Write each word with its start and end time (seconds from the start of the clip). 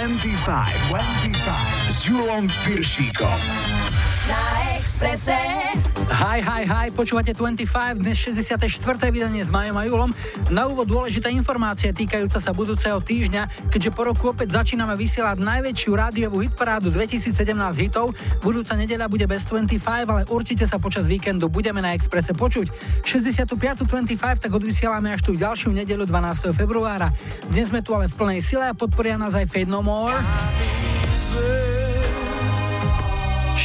25, 0.00 0.72
25 0.88 1.92
s 1.92 2.08
Julom 2.08 2.48
Piršíkom. 2.64 3.40
Na 4.28 4.79
Expresse. 5.00 5.32
Hi, 6.12 6.44
hi, 6.44 6.68
hi, 6.68 6.92
počúvate 6.92 7.32
25, 7.32 8.04
dnes 8.04 8.20
64. 8.20 8.68
vydanie 9.08 9.40
s 9.40 9.48
Majom 9.48 9.80
a 9.80 9.88
Julom. 9.88 10.12
Na 10.52 10.68
úvod 10.68 10.92
dôležitá 10.92 11.32
informácia 11.32 11.88
týkajúca 11.88 12.36
sa 12.36 12.52
budúceho 12.52 13.00
týždňa, 13.00 13.72
keďže 13.72 13.96
po 13.96 14.04
roku 14.04 14.28
opäť 14.28 14.60
začíname 14.60 14.92
vysielať 15.00 15.40
najväčšiu 15.40 15.90
rádiovú 15.96 16.44
hitparádu 16.44 16.92
2017 16.92 17.32
hitov. 17.80 18.12
Budúca 18.44 18.76
nedeľa 18.76 19.08
bude 19.08 19.24
bez 19.24 19.48
25, 19.48 19.80
ale 20.04 20.28
určite 20.28 20.68
sa 20.68 20.76
počas 20.76 21.08
víkendu 21.08 21.48
budeme 21.48 21.80
na 21.80 21.96
Expresse 21.96 22.36
počuť. 22.36 22.68
65. 23.00 23.56
25 23.88 24.20
tak 24.20 24.52
odvysielame 24.52 25.16
až 25.16 25.24
tú 25.24 25.32
ďalšiu 25.32 25.72
nedeľu 25.80 26.12
12. 26.12 26.52
februára. 26.52 27.08
Dnes 27.48 27.72
sme 27.72 27.80
tu 27.80 27.96
ale 27.96 28.12
v 28.12 28.20
plnej 28.20 28.44
sile 28.44 28.68
a 28.68 28.76
podporia 28.76 29.16
nás 29.16 29.32
aj 29.32 29.48
Fade 29.48 29.72
No 29.72 29.80
More. 29.80 30.20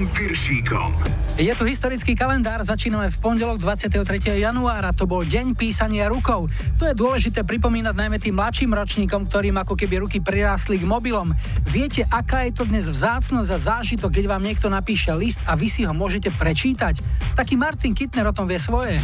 s 0.00 0.08
Julom 0.08 0.16
Piršíkom. 0.16 0.90
Je 1.36 1.52
tu 1.52 1.64
historický 1.68 2.16
kalendár, 2.16 2.64
začíname 2.64 3.12
v 3.12 3.16
pondelok 3.20 3.60
23. 3.60 4.00
januára, 4.40 4.96
to 4.96 5.04
bol 5.04 5.20
deň 5.20 5.52
písania 5.52 6.08
rukou. 6.08 6.48
To 6.80 6.88
je 6.88 6.96
dôležité 6.96 7.44
pripomínať 7.44 7.92
najmä 7.92 8.16
tým 8.16 8.32
mladším 8.32 8.72
ročníkom, 8.72 9.28
ktorým 9.28 9.60
ako 9.60 9.76
keby 9.76 10.00
ruky 10.00 10.24
prirástli 10.24 10.80
k 10.80 10.88
mobilom. 10.88 11.36
Viete, 11.68 12.08
aká 12.08 12.48
je 12.48 12.52
to 12.56 12.64
dnes 12.64 12.88
vzácnosť 12.88 13.50
a 13.52 13.58
zážitok, 13.60 14.08
keď 14.08 14.24
vám 14.24 14.40
niekto 14.40 14.72
napíše 14.72 15.12
list 15.12 15.40
a 15.44 15.52
vy 15.52 15.68
si 15.68 15.84
ho 15.84 15.92
môžete 15.92 16.32
prečítať? 16.32 17.04
Taký 17.36 17.60
Martin 17.60 17.92
Kittner 17.92 18.24
o 18.24 18.32
tom 18.32 18.48
vie 18.48 18.56
svoje. 18.56 18.96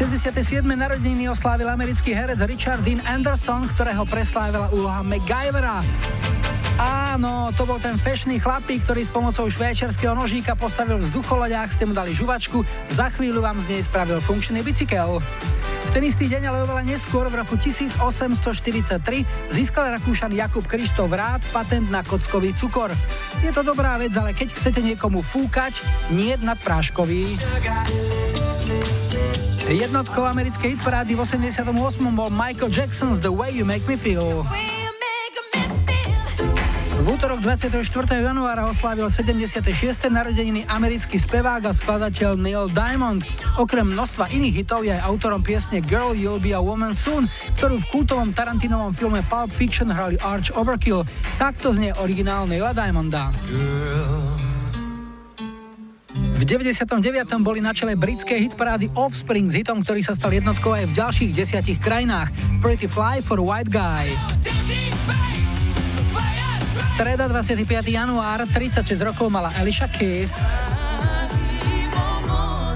67. 0.00 0.64
narodeniny 0.64 1.28
oslávil 1.28 1.68
americký 1.68 2.16
herec 2.16 2.40
Richard 2.42 2.80
Dean 2.82 3.04
Anderson, 3.06 3.68
ktorého 3.70 4.02
preslávila 4.08 4.72
úloha 4.74 5.04
MacGyvera. 5.04 5.84
Áno, 7.10 7.50
to 7.58 7.66
bol 7.66 7.82
ten 7.82 7.98
fešný 7.98 8.38
chlapík, 8.38 8.86
ktorý 8.86 9.02
s 9.02 9.10
pomocou 9.10 9.42
švéčerského 9.50 10.14
nožíka 10.14 10.54
postavil 10.54 10.94
vzducholoď, 11.02 11.58
ak 11.58 11.74
ste 11.74 11.82
mu 11.82 11.90
dali 11.90 12.14
žuvačku, 12.14 12.62
za 12.86 13.10
chvíľu 13.10 13.42
vám 13.42 13.58
z 13.66 13.66
nej 13.66 13.82
spravil 13.82 14.22
funkčný 14.22 14.62
bicykel. 14.62 15.18
V 15.18 15.90
ten 15.90 16.06
istý 16.06 16.30
deň, 16.30 16.46
ale 16.46 16.62
oveľa 16.62 16.86
neskôr, 16.86 17.26
v 17.26 17.42
roku 17.42 17.58
1843, 17.58 19.26
získal 19.50 19.90
Rakúšan 19.98 20.30
Jakub 20.38 20.62
Krištof 20.62 21.10
Rád 21.10 21.42
patent 21.50 21.90
na 21.90 22.06
kockový 22.06 22.54
cukor. 22.54 22.94
Je 23.42 23.50
to 23.50 23.66
dobrá 23.66 23.98
vec, 23.98 24.14
ale 24.14 24.30
keď 24.30 24.54
chcete 24.54 24.78
niekomu 24.78 25.18
fúkať, 25.18 25.82
nie 26.14 26.38
nad 26.38 26.62
práškový. 26.62 27.26
Jednotkou 29.66 30.22
americkej 30.30 30.78
hitparády 30.78 31.18
v 31.18 31.26
88. 31.26 31.74
bol 32.14 32.30
Michael 32.30 32.70
Jackson's 32.70 33.18
The 33.18 33.34
Way 33.34 33.58
You 33.58 33.66
Make 33.66 33.82
Me 33.90 33.98
Feel. 33.98 34.46
V 37.10 37.18
útorok 37.18 37.42
24. 37.42 37.82
januára 38.22 38.70
oslávil 38.70 39.10
76. 39.10 39.66
narodeniny 40.14 40.62
americký 40.70 41.18
spevák 41.18 41.66
a 41.66 41.74
skladateľ 41.74 42.38
Neil 42.38 42.70
Diamond. 42.70 43.26
Okrem 43.58 43.82
množstva 43.82 44.30
iných 44.30 44.62
hitov 44.62 44.86
je 44.86 44.94
aj 44.94 45.10
autorom 45.10 45.42
piesne 45.42 45.82
Girl 45.82 46.14
You'll 46.14 46.38
Be 46.38 46.54
a 46.54 46.62
Woman 46.62 46.94
Soon, 46.94 47.26
ktorú 47.58 47.82
v 47.82 47.86
kultovom 47.90 48.30
Tarantinovom 48.30 48.94
filme 48.94 49.26
Pulp 49.26 49.50
Fiction 49.50 49.90
hrali 49.90 50.22
Arch 50.22 50.54
Overkill. 50.54 51.02
Takto 51.34 51.74
znie 51.74 51.90
originál 51.98 52.46
Neila 52.46 52.70
Diamonda. 52.70 53.34
V 56.14 56.42
99. 56.46 56.94
boli 57.42 57.58
na 57.58 57.74
čele 57.74 57.98
britskej 57.98 58.54
hitparády 58.54 58.94
Offspring 58.94 59.50
s 59.50 59.58
hitom, 59.58 59.82
ktorý 59.82 59.98
sa 60.06 60.14
stal 60.14 60.30
jednotkou 60.30 60.78
aj 60.78 60.86
v 60.86 60.94
ďalších 60.94 61.30
desiatich 61.34 61.82
krajinách. 61.82 62.30
Pretty 62.62 62.86
Fly 62.86 63.18
for 63.18 63.42
White 63.42 63.74
Guy. 63.74 64.14
Streda 67.00 67.32
25. 67.32 67.64
január, 67.88 68.44
36 68.44 68.84
rokov 69.00 69.32
mala 69.32 69.48
Alicia 69.56 69.88
Keys. 69.88 70.36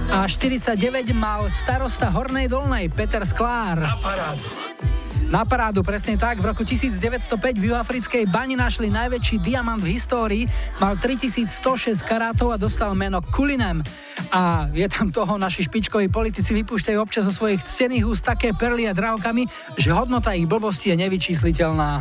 A 0.09 0.25
49 0.25 0.81
mal 1.13 1.45
starosta 1.53 2.09
Hornej 2.09 2.49
Dolnej 2.49 2.89
Peter 2.89 3.21
Sklár. 3.29 3.85
Na 3.85 4.01
parádu. 4.01 4.49
Na 5.29 5.45
parádu, 5.45 5.85
presne 5.85 6.17
tak. 6.17 6.41
V 6.41 6.49
roku 6.49 6.65
1905 6.65 7.37
v 7.37 7.69
juhafrickej 7.69 8.25
bani 8.25 8.57
našli 8.57 8.89
najväčší 8.89 9.45
diamant 9.45 9.85
v 9.85 9.93
histórii. 9.93 10.49
Mal 10.81 10.97
3106 10.97 12.01
karátov 12.01 12.49
a 12.49 12.57
dostal 12.57 12.97
meno 12.97 13.21
Kulinem. 13.29 13.85
A 14.33 14.73
je 14.73 14.89
tam 14.89 15.13
toho, 15.13 15.37
naši 15.37 15.69
špičkoví 15.69 16.09
politici 16.09 16.57
vypúšťajú 16.57 16.97
občas 16.97 17.29
zo 17.29 17.33
svojich 17.37 17.61
cených 17.61 18.09
úst 18.09 18.25
také 18.25 18.57
perly 18.57 18.89
a 18.89 18.97
drahokami, 18.97 19.45
že 19.77 19.93
hodnota 19.93 20.33
ich 20.33 20.49
blbosti 20.49 20.97
je 20.97 21.05
nevyčísliteľná. 21.05 22.01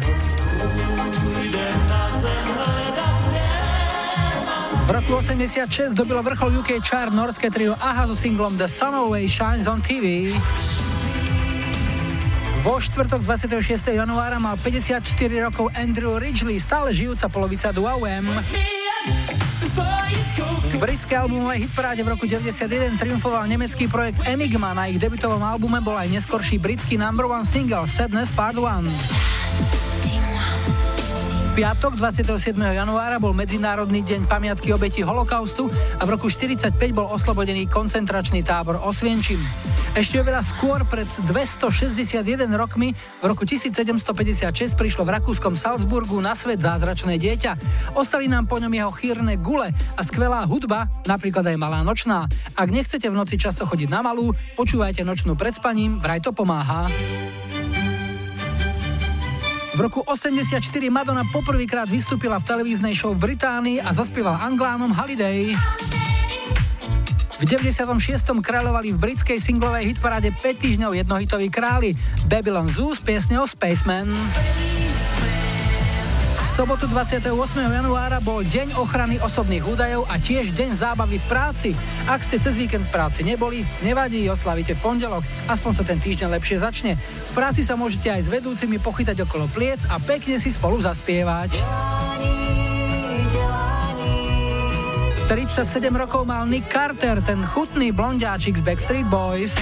V 4.84 4.90
roku 4.92 5.16
86 5.16 5.96
dobilo 5.96 6.20
vrchol 6.20 6.60
UK 6.60 6.84
chart 6.84 7.16
norské 7.16 7.48
trio 7.48 7.72
AHA 7.80 8.12
so 8.12 8.16
singlom 8.20 8.60
The 8.60 8.68
Sun 8.68 8.92
Always 8.92 9.32
Shines 9.32 9.64
on 9.64 9.80
TV. 9.80 10.28
Vo 12.68 12.84
štvrtok 12.84 13.24
26. 13.24 13.64
januára 13.96 14.44
mal 14.44 14.60
54 14.60 15.08
rokov 15.40 15.72
Andrew 15.80 16.20
Ridgely, 16.20 16.60
stále 16.60 16.92
žijúca 16.92 17.32
polovica 17.32 17.72
Dua 17.72 17.96
Wem. 17.96 18.28
V 20.68 20.76
britskej 20.76 21.16
albumovej 21.16 21.64
hitparáde 21.64 22.04
v 22.04 22.10
roku 22.20 22.28
91 22.28 23.00
triumfoval 23.00 23.48
nemecký 23.48 23.88
projekt 23.88 24.20
Enigma. 24.28 24.76
Na 24.76 24.92
ich 24.92 25.00
debutovom 25.00 25.40
albume 25.48 25.80
bol 25.80 25.96
aj 25.96 26.12
neskorší 26.12 26.60
britský 26.60 27.00
number 27.00 27.24
one 27.24 27.48
single 27.48 27.88
Sadness 27.88 28.28
Part 28.36 28.60
1 28.60 28.92
piatok 31.54 32.02
27. 32.02 32.58
januára 32.58 33.22
bol 33.22 33.30
Medzinárodný 33.38 34.02
deň 34.02 34.26
pamiatky 34.26 34.74
obeti 34.74 35.06
holokaustu 35.06 35.70
a 36.02 36.02
v 36.02 36.18
roku 36.18 36.26
45 36.26 36.74
bol 36.90 37.06
oslobodený 37.14 37.70
koncentračný 37.70 38.42
tábor 38.42 38.82
Osvienčim. 38.82 39.38
Ešte 39.94 40.18
oveľa 40.18 40.42
skôr, 40.42 40.82
pred 40.82 41.06
261 41.30 42.50
rokmi, 42.58 42.98
v 42.98 43.26
roku 43.30 43.46
1756 43.46 44.74
prišlo 44.74 45.06
v 45.06 45.14
rakúskom 45.14 45.54
Salzburgu 45.54 46.18
na 46.18 46.34
svet 46.34 46.58
zázračné 46.58 47.22
dieťa. 47.22 47.52
Ostali 47.94 48.26
nám 48.26 48.50
po 48.50 48.58
ňom 48.58 48.74
jeho 48.74 48.90
chýrne 48.98 49.38
gule 49.38 49.70
a 49.70 50.02
skvelá 50.02 50.50
hudba, 50.50 50.90
napríklad 51.06 51.46
aj 51.54 51.58
malá 51.62 51.86
nočná. 51.86 52.26
Ak 52.58 52.74
nechcete 52.74 53.06
v 53.06 53.14
noci 53.14 53.38
často 53.38 53.70
chodiť 53.70 53.94
na 53.94 54.02
malú, 54.02 54.34
počúvajte 54.58 55.06
nočnú 55.06 55.38
pred 55.38 55.54
spaním, 55.54 56.02
vraj 56.02 56.18
to 56.18 56.34
pomáha. 56.34 56.90
V 59.74 59.82
roku 59.82 60.06
84 60.06 60.62
Madonna 60.94 61.26
poprvýkrát 61.34 61.90
vystúpila 61.90 62.38
v 62.38 62.46
televíznej 62.46 62.94
show 62.94 63.10
v 63.18 63.34
Británii 63.34 63.82
a 63.82 63.90
zaspievala 63.90 64.46
Anglánom 64.46 64.94
Holiday. 64.94 65.50
V 67.42 67.44
96. 67.50 67.90
kráľovali 68.38 68.94
v 68.94 69.02
britskej 69.02 69.42
singlovej 69.42 69.98
hitparáde 69.98 70.30
5 70.30 70.62
týždňov 70.62 70.94
jednohitoví 70.94 71.50
králi 71.50 71.98
Babylon 72.30 72.70
Zoo 72.70 72.94
s 72.94 73.02
piesňou 73.02 73.50
Spaceman 73.50 74.14
sobotu 76.54 76.86
28. 76.86 77.34
januára 77.66 78.22
bol 78.22 78.46
Deň 78.46 78.78
ochrany 78.78 79.18
osobných 79.18 79.66
údajov 79.66 80.06
a 80.06 80.22
tiež 80.22 80.54
Deň 80.54 80.78
zábavy 80.78 81.18
v 81.18 81.26
práci. 81.26 81.70
Ak 82.06 82.22
ste 82.22 82.38
cez 82.38 82.54
víkend 82.54 82.86
v 82.86 82.94
práci 82.94 83.26
neboli, 83.26 83.66
nevadí, 83.82 84.22
oslavíte 84.30 84.78
v 84.78 84.84
pondelok, 84.86 85.26
aspoň 85.50 85.72
sa 85.74 85.82
ten 85.82 85.98
týždeň 85.98 86.30
lepšie 86.30 86.62
začne. 86.62 86.94
V 87.02 87.32
práci 87.34 87.66
sa 87.66 87.74
môžete 87.74 88.06
aj 88.06 88.22
s 88.22 88.30
vedúcimi 88.30 88.78
pochytať 88.78 89.26
okolo 89.26 89.50
pliec 89.50 89.82
a 89.90 89.98
pekne 89.98 90.38
si 90.38 90.54
spolu 90.54 90.78
zaspievať. 90.78 91.58
37 95.26 95.74
rokov 95.98 96.22
mal 96.30 96.46
Nick 96.46 96.70
Carter, 96.70 97.18
ten 97.26 97.42
chutný 97.50 97.90
blondiáčik 97.90 98.54
z 98.54 98.62
Backstreet 98.62 99.10
Boys. 99.10 99.58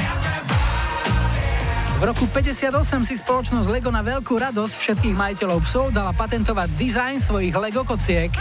V 2.02 2.10
roku 2.10 2.26
58 2.26 3.06
si 3.06 3.14
spoločnosť 3.22 3.70
Lego 3.70 3.94
na 3.94 4.02
veľkú 4.02 4.34
radosť 4.34 4.74
všetkých 4.74 5.14
majiteľov 5.14 5.62
psov 5.70 5.94
dala 5.94 6.10
patentovať 6.18 6.74
dizajn 6.74 7.22
svojich 7.22 7.54
Lego 7.54 7.86
kociek. 7.86 8.34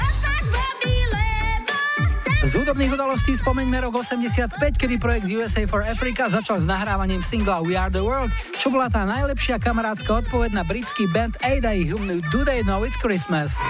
Z 2.40 2.57
hudobných 2.57 2.88
udalostí 2.88 3.37
spomeňme 3.37 3.85
rok 3.85 4.00
85, 4.00 4.57
kedy 4.81 4.97
projekt 4.97 5.29
USA 5.29 5.69
for 5.69 5.85
Africa 5.85 6.33
začal 6.33 6.57
s 6.57 6.64
nahrávaním 6.64 7.21
singla 7.21 7.61
We 7.61 7.76
Are 7.76 7.93
The 7.93 8.00
World, 8.00 8.33
čo 8.57 8.73
bola 8.73 8.88
tá 8.88 9.05
najlepšia 9.05 9.61
kamarádska 9.61 10.25
odpoveď 10.25 10.57
na 10.57 10.64
britský 10.64 11.05
band 11.12 11.37
Ada 11.45 11.76
ich 11.76 11.93
hymnu 11.93 12.25
Do 12.33 12.49
They 12.49 12.64
Know 12.64 12.88
It's 12.88 12.97
Christmas. 12.97 13.61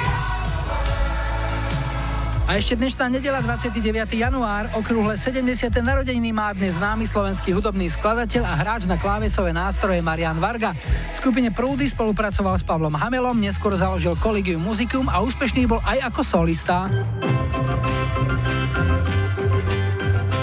A 2.51 2.59
ešte 2.59 2.75
dnešná 2.75 3.07
nedela 3.15 3.39
29. 3.39 3.79
január, 4.11 4.75
okrúhle 4.75 5.15
70. 5.15 5.71
narodeniny 5.71 6.35
má 6.35 6.51
dnes 6.51 6.75
známy 6.83 7.07
slovenský 7.07 7.55
hudobný 7.55 7.87
skladateľ 7.87 8.43
a 8.43 8.59
hráč 8.59 8.91
na 8.91 8.99
klávesové 8.99 9.55
nástroje 9.55 10.03
Marian 10.03 10.35
Varga. 10.35 10.75
V 10.75 11.15
skupine 11.15 11.55
Prúdy 11.55 11.87
spolupracoval 11.87 12.59
s 12.59 12.67
Pavlom 12.67 12.99
Hamelom, 12.99 13.39
neskôr 13.39 13.79
založil 13.79 14.19
Collegium 14.19 14.67
Musicum 14.67 15.07
a 15.07 15.23
úspešný 15.23 15.71
bol 15.71 15.79
aj 15.87 16.11
ako 16.11 16.27
solista. 16.27 16.91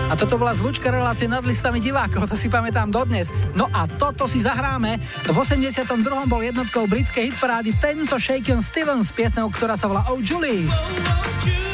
A 0.07 0.15
toto 0.15 0.39
bola 0.39 0.55
zvučka 0.55 0.87
relácie 0.87 1.27
nad 1.27 1.43
listami 1.43 1.83
divákov, 1.83 2.31
to 2.31 2.39
si 2.39 2.47
pamätám 2.47 2.87
dodnes. 2.87 3.27
No 3.51 3.67
a 3.75 3.83
toto 3.83 4.31
si 4.31 4.39
zahráme. 4.39 4.95
V 5.27 5.35
82. 5.35 5.83
bol 6.23 6.39
jednotkou 6.39 6.87
britskej 6.87 7.35
hitparády 7.35 7.75
tento 7.83 8.15
Shaken 8.15 8.63
Stevens 8.63 9.11
s 9.11 9.11
piesňou, 9.11 9.51
ktorá 9.51 9.75
sa 9.75 9.91
volá 9.91 10.07
Oh 10.07 10.23
Julie. 10.23 10.63
Oh, 10.63 10.71
oh, 10.71 11.35
Julie. 11.43 11.66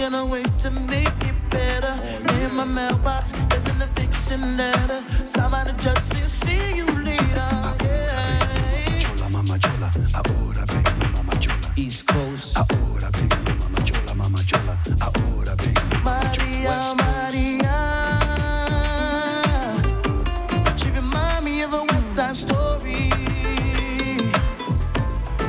Of 0.00 0.28
ways 0.28 0.50
to 0.62 0.70
make 0.70 1.08
it 1.22 1.34
better. 1.50 1.94
In 2.40 2.54
my 2.54 2.64
mailbox, 2.64 3.32
there's 3.48 3.64
an 3.66 3.82
eviction 3.82 4.56
letter. 4.56 5.04
Signed 5.24 5.52
by 5.52 5.64
the 5.64 5.72
judge 5.72 5.98
saying, 6.00 6.26
see 6.26 6.76
you 6.76 6.86
later. 6.86 7.48
Yeah. 7.84 8.98
Chola, 9.00 9.30
mama 9.30 9.58
chola, 9.58 9.90
ahora 10.14 10.64
vengo, 10.66 11.12
mama 11.12 11.34
chola. 11.40 11.72
East 11.76 12.06
Coast. 12.06 12.56
Ahora 12.56 13.10
vengo, 13.12 13.54
mama 13.58 13.80
chola, 13.84 14.14
mama 14.14 14.42
chola. 14.44 14.78
Ahora 15.00 15.54
vengo, 15.56 15.80
mama 16.02 16.30
chola. 16.32 16.94
Maria, 16.94 16.94
Maria. 16.96 17.78
She 20.76 20.90
remind 20.90 21.44
me 21.44 21.62
of 21.62 21.72
a 21.72 21.82
West 21.84 22.14
Side 22.14 22.36
story. 22.36 23.10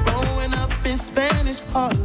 Growing 0.05 0.53
up 0.53 0.71
in 0.85 0.97
Spanish 0.97 1.59
Harlem. 1.73 2.04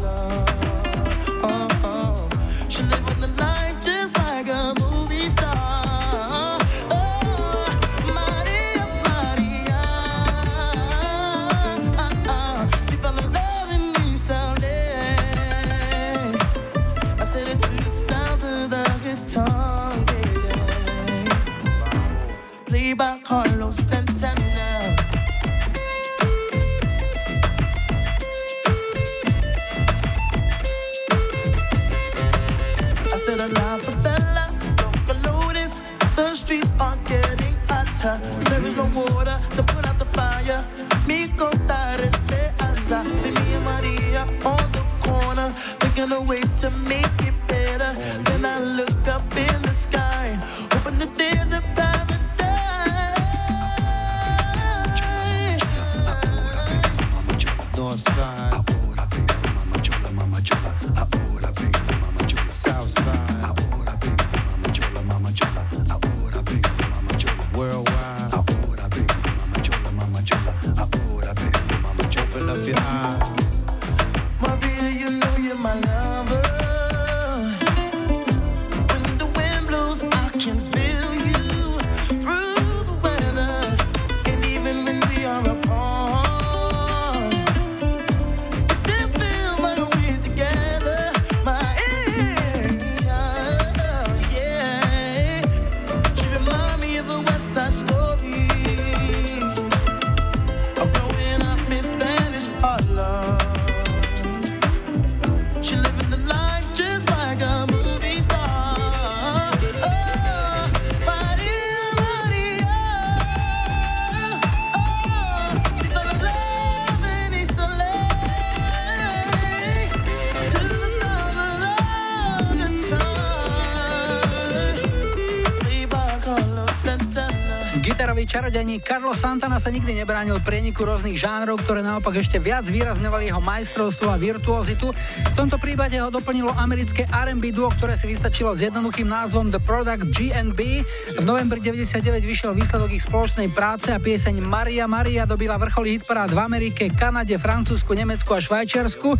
Čarodeník 128.50 128.82
Carlos 128.82 129.14
Santana 129.14 129.62
sa 129.62 129.70
nikdy 129.70 130.02
nebránil 130.02 130.42
prieniku 130.42 130.82
rôznych 130.82 131.14
žánrov, 131.14 131.62
ktoré 131.62 131.86
naopak 131.86 132.18
ešte 132.18 132.42
viac 132.42 132.66
výrazňovali 132.66 133.30
jeho 133.30 133.38
majstrovstvo 133.38 134.10
a 134.10 134.18
virtuozitu. 134.18 134.90
V 134.90 135.34
tomto 135.38 135.54
prípade 135.54 135.94
ho 136.02 136.10
doplnilo 136.10 136.50
americké 136.58 137.06
R&B 137.06 137.54
duo, 137.54 137.70
ktoré 137.70 137.94
si 137.94 138.10
vystačilo 138.10 138.50
s 138.50 138.66
jednoduchým 138.66 139.06
názvom 139.06 139.54
The 139.54 139.62
Product 139.62 140.02
GNB. 140.02 140.82
V 140.82 141.22
novembri 141.22 141.62
99 141.62 142.02
vyšiel 142.26 142.50
výsledok 142.50 142.90
ich 142.90 143.06
spoločnej 143.06 143.54
práce 143.54 143.94
a 143.94 144.02
pieseň 144.02 144.42
Maria 144.42 144.90
Maria 144.90 145.30
dobila 145.30 145.54
vrcholí 145.54 146.02
hitparád 146.02 146.34
v 146.34 146.42
Amerike, 146.42 146.90
Kanade, 146.90 147.38
Francúzsku, 147.38 147.94
Nemecku 147.94 148.34
a 148.34 148.42
Švajčiarsku. 148.42 149.14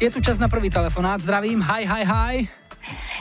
Je 0.00 0.08
tu 0.08 0.24
čas 0.24 0.40
na 0.40 0.48
prvý 0.48 0.72
telefonát. 0.72 1.20
Zdravím, 1.20 1.60
hi, 1.60 1.84
hi, 1.84 2.04
hi. 2.08 2.34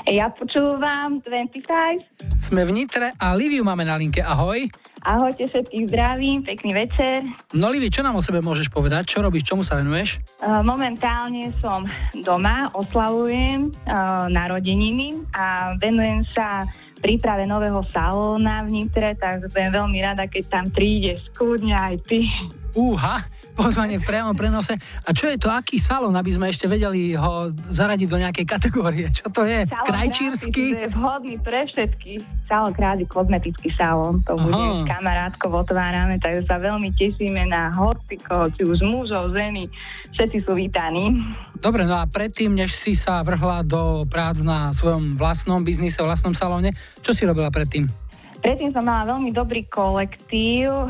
Ja 0.08 0.32
počúvam 0.32 1.20
25. 1.28 2.40
Sme 2.40 2.64
v 2.64 2.72
Nitre 2.72 3.12
a 3.20 3.36
Liviu 3.36 3.68
máme 3.68 3.84
na 3.84 4.00
linke. 4.00 4.24
Ahoj. 4.24 4.79
Ahojte 5.10 5.50
všetkých 5.50 5.90
zdravím, 5.90 6.46
pekný 6.46 6.86
večer. 6.86 7.26
No 7.58 7.74
Livi, 7.74 7.90
čo 7.90 8.06
nám 8.06 8.14
o 8.14 8.22
sebe 8.22 8.46
môžeš 8.46 8.70
povedať? 8.70 9.10
Čo 9.10 9.26
robíš, 9.26 9.42
čomu 9.42 9.66
sa 9.66 9.74
venuješ? 9.74 10.22
Uh, 10.38 10.62
Momentálne 10.62 11.50
som 11.66 11.82
doma, 12.22 12.70
oslavujem 12.78 13.74
uh, 13.90 14.30
narodeniny 14.30 15.18
a 15.34 15.74
venujem 15.82 16.22
sa 16.30 16.62
príprave 17.02 17.50
nového 17.50 17.82
salóna 17.90 18.62
v 18.70 18.86
Nitre, 18.86 19.18
takže 19.18 19.50
budem 19.50 19.74
veľmi 19.74 19.98
rada, 19.98 20.30
keď 20.30 20.44
tam 20.46 20.66
prídeš, 20.70 21.26
kľudne 21.34 21.74
aj 21.74 21.96
ty. 22.06 22.30
Úha, 22.78 23.18
pozvanie 23.60 24.00
v 24.00 24.08
priamom 24.08 24.32
prenose. 24.32 24.80
A 25.04 25.12
čo 25.12 25.28
je 25.28 25.36
to, 25.36 25.52
aký 25.52 25.76
salón, 25.76 26.16
aby 26.16 26.32
sme 26.32 26.48
ešte 26.48 26.72
vedeli 26.72 27.12
ho 27.20 27.52
zaradiť 27.52 28.08
do 28.08 28.18
nejakej 28.24 28.46
kategórie? 28.48 29.12
Čo 29.12 29.28
to 29.28 29.44
je? 29.44 29.68
Salón 29.68 29.84
Krajčírsky? 29.84 30.66
Krásy, 30.72 30.80
to 30.80 30.84
je 30.88 30.92
vhodný 30.96 31.36
pre 31.44 31.60
všetkých. 31.68 32.22
Salón 32.48 32.74
krásy, 32.74 33.04
kozmetický 33.06 33.70
salón. 33.76 34.24
To 34.26 34.40
Aha. 34.40 34.44
bude 34.48 34.58
s 34.58 34.82
kamarátkou 34.88 35.52
otvárame, 35.52 36.16
takže 36.24 36.48
sa 36.48 36.58
veľmi 36.58 36.90
tešíme 36.96 37.44
na 37.52 37.70
hociko, 37.76 38.48
či 38.56 38.64
už 38.64 38.80
mužov, 38.88 39.36
ženy. 39.36 39.68
Všetci 40.16 40.48
sú 40.48 40.56
vítaní. 40.56 41.20
Dobre, 41.60 41.84
no 41.84 42.00
a 42.00 42.08
predtým, 42.08 42.56
než 42.56 42.72
si 42.72 42.96
sa 42.96 43.20
vrhla 43.22 43.68
do 43.68 44.08
prác 44.08 44.40
na 44.40 44.72
svojom 44.72 45.20
vlastnom 45.20 45.60
biznise, 45.62 46.00
vlastnom 46.00 46.32
salóne, 46.32 46.72
čo 47.04 47.12
si 47.12 47.28
robila 47.28 47.52
predtým? 47.52 48.09
Predtým 48.40 48.72
som 48.72 48.82
mala 48.82 49.04
veľmi 49.06 49.30
dobrý 49.30 49.68
kolektív, 49.68 50.72
e, 50.72 50.88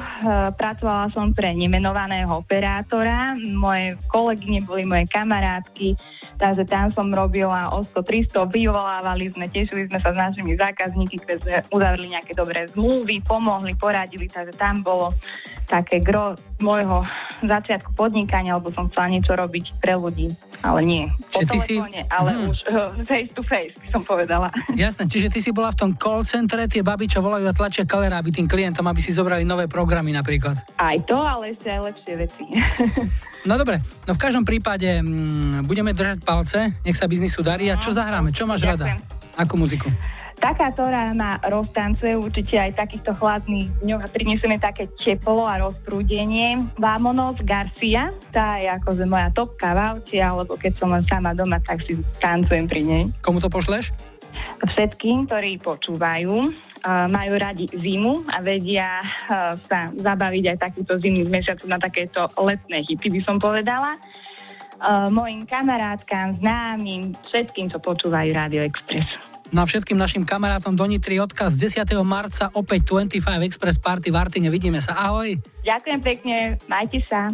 pracovala 0.54 1.10
som 1.10 1.34
pre 1.34 1.50
nemenovaného 1.52 2.30
operátora, 2.30 3.34
moje 3.50 3.98
kolegyne 4.06 4.62
boli 4.62 4.86
moje 4.86 5.10
kamarátky, 5.10 5.98
takže 6.38 6.64
tam 6.64 6.88
som 6.88 7.10
robila 7.10 7.74
o 7.74 7.82
100-300, 7.82 8.46
vyvolávali 8.46 9.30
sme, 9.30 9.46
tešili 9.48 9.86
sme 9.86 9.98
sa 9.98 10.14
s 10.14 10.18
našimi 10.20 10.54
zákazníky, 10.54 11.18
keď 11.18 11.38
sme 11.40 11.56
uzavreli 11.72 12.08
nejaké 12.12 12.32
dobré 12.32 12.70
zmluvy, 12.70 13.18
pomohli, 13.22 13.74
poradili, 13.74 14.26
takže 14.26 14.54
tam 14.54 14.80
bolo 14.80 15.10
také 15.66 15.98
gro 16.00 16.34
môjho 16.60 17.02
začiatku 17.42 17.94
podnikania, 17.94 18.56
lebo 18.56 18.70
som 18.70 18.86
chcela 18.88 19.08
niečo 19.08 19.34
robiť 19.34 19.78
pre 19.78 19.94
ľudí, 19.94 20.34
ale 20.60 20.82
nie. 20.82 21.04
Po 21.30 21.40
Čiže 21.40 21.46
ty 21.46 21.58
si- 21.58 21.78
telefóne, 21.78 22.02
ale 22.10 22.30
Mhm. 22.32 22.42
už 22.44 22.58
uh, 22.68 22.74
face 23.06 23.32
to 23.32 23.42
face, 23.44 23.74
by 23.76 23.88
som 23.90 24.02
povedala. 24.04 24.50
Jasné, 24.76 25.06
čiže 25.06 25.30
ty 25.30 25.40
si 25.40 25.50
bola 25.50 25.70
v 25.70 25.78
tom 25.80 25.92
call 25.94 26.22
centre, 26.24 26.66
tie 26.66 26.82
baby, 26.82 27.06
čo 27.06 27.22
volajú 27.22 27.39
a 27.48 27.54
tlačia 27.56 27.88
kalera, 27.88 28.20
aby 28.20 28.34
tým 28.34 28.50
klientom, 28.50 28.84
aby 28.88 29.00
si 29.00 29.16
zobrali 29.16 29.48
nové 29.48 29.70
programy 29.70 30.12
napríklad. 30.12 30.60
Aj 30.76 30.98
to, 31.08 31.16
ale 31.16 31.56
ešte 31.56 31.68
aj 31.72 31.82
lepšie 31.94 32.14
veci. 32.18 32.44
No 33.48 33.56
dobre, 33.56 33.80
no 34.04 34.12
v 34.12 34.20
každom 34.20 34.44
prípade 34.44 35.00
mm, 35.00 35.64
budeme 35.64 35.96
držať 35.96 36.28
palce, 36.28 36.76
nech 36.84 37.00
sa 37.00 37.08
biznisu 37.08 37.40
darí. 37.40 37.72
A 37.72 37.80
čo 37.80 37.96
zahráme? 37.96 38.36
Čo 38.36 38.44
máš 38.44 38.68
rada? 38.68 38.84
Ďakujem. 38.84 39.40
Akú 39.40 39.56
muziku? 39.56 39.88
Taká, 40.40 40.72
ktorá 40.72 41.12
ma 41.12 41.36
roztancuje 41.44 42.16
určite 42.16 42.56
aj 42.56 42.72
v 42.72 42.80
takýchto 42.80 43.12
chladných 43.12 43.68
dňoch 43.84 44.02
a 44.04 44.12
prinesieme 44.12 44.56
také 44.56 44.88
teplo 44.96 45.44
a 45.44 45.60
rozprúdenie. 45.60 46.64
Vámonos 46.80 47.36
Garcia, 47.44 48.16
tá 48.32 48.56
je 48.56 48.72
akože 48.72 49.04
moja 49.04 49.28
topka 49.36 49.76
v 49.76 49.80
aute, 49.84 50.16
alebo 50.16 50.56
keď 50.56 50.74
som 50.80 50.96
len 50.96 51.04
sama 51.12 51.36
doma, 51.36 51.60
tak 51.60 51.84
si 51.84 52.00
tancujem 52.24 52.72
pri 52.72 52.82
nej. 52.88 53.04
Komu 53.20 53.44
to 53.44 53.52
pošleš? 53.52 53.92
Všetkým, 54.60 55.28
ktorí 55.28 55.60
počúvajú, 55.64 56.34
uh, 56.50 57.08
majú 57.08 57.34
radi 57.40 57.66
zimu 57.72 58.28
a 58.28 58.44
vedia 58.44 59.04
uh, 59.04 59.56
sa 59.68 59.88
zabaviť 59.92 60.44
aj 60.56 60.58
takýto 60.60 61.00
zimný 61.00 61.28
mesiac 61.28 61.60
na 61.68 61.80
takéto 61.80 62.28
letné 62.40 62.84
hity, 62.84 63.08
by 63.10 63.22
som 63.24 63.38
povedala. 63.40 63.96
Uh, 64.80 65.12
mojim 65.12 65.44
kamarátkam, 65.44 66.40
známym, 66.40 67.12
všetkým, 67.28 67.68
čo 67.68 67.84
počúvajú 67.84 68.32
Radio 68.32 68.64
Express. 68.64 69.40
No 69.50 69.66
a 69.66 69.66
všetkým 69.66 69.98
našim 69.98 70.24
kamarátom 70.30 70.78
do 70.78 70.86
Nitry 70.86 71.18
odkaz 71.18 71.58
10. 71.58 71.82
marca 72.06 72.54
opäť 72.54 72.86
25 72.94 73.42
Express 73.50 73.82
Party 73.82 74.14
v 74.14 74.18
Artine. 74.22 74.54
Vidíme 74.54 74.78
sa. 74.78 74.94
Ahoj. 75.10 75.42
Ďakujem 75.66 76.00
pekne, 76.06 76.36
majte 76.70 77.02
sa. 77.02 77.34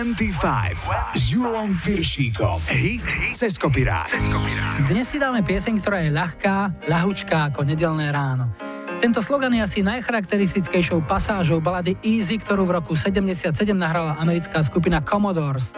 25 0.00 1.12
s 1.12 1.28
Julom 1.28 1.76
Piršíkom. 1.76 2.56
Hit 2.72 3.04
cez 3.36 3.60
kopirát. 3.60 4.08
Dnes 4.88 5.04
si 5.04 5.20
dáme 5.20 5.44
pieseň, 5.44 5.76
ktorá 5.76 6.00
je 6.00 6.08
ľahká, 6.08 6.88
ľahučká 6.88 7.52
ako 7.52 7.68
nedelné 7.68 8.08
ráno. 8.08 8.48
Tento 8.96 9.20
slogan 9.20 9.52
je 9.52 9.60
asi 9.60 9.84
najcharakteristickejšou 9.84 11.04
pasážou 11.04 11.60
balady 11.60 12.00
Easy, 12.00 12.40
ktorú 12.40 12.64
v 12.64 12.80
roku 12.80 12.96
77 12.96 13.52
nahrala 13.76 14.16
americká 14.16 14.64
skupina 14.64 15.04
Commodores. 15.04 15.76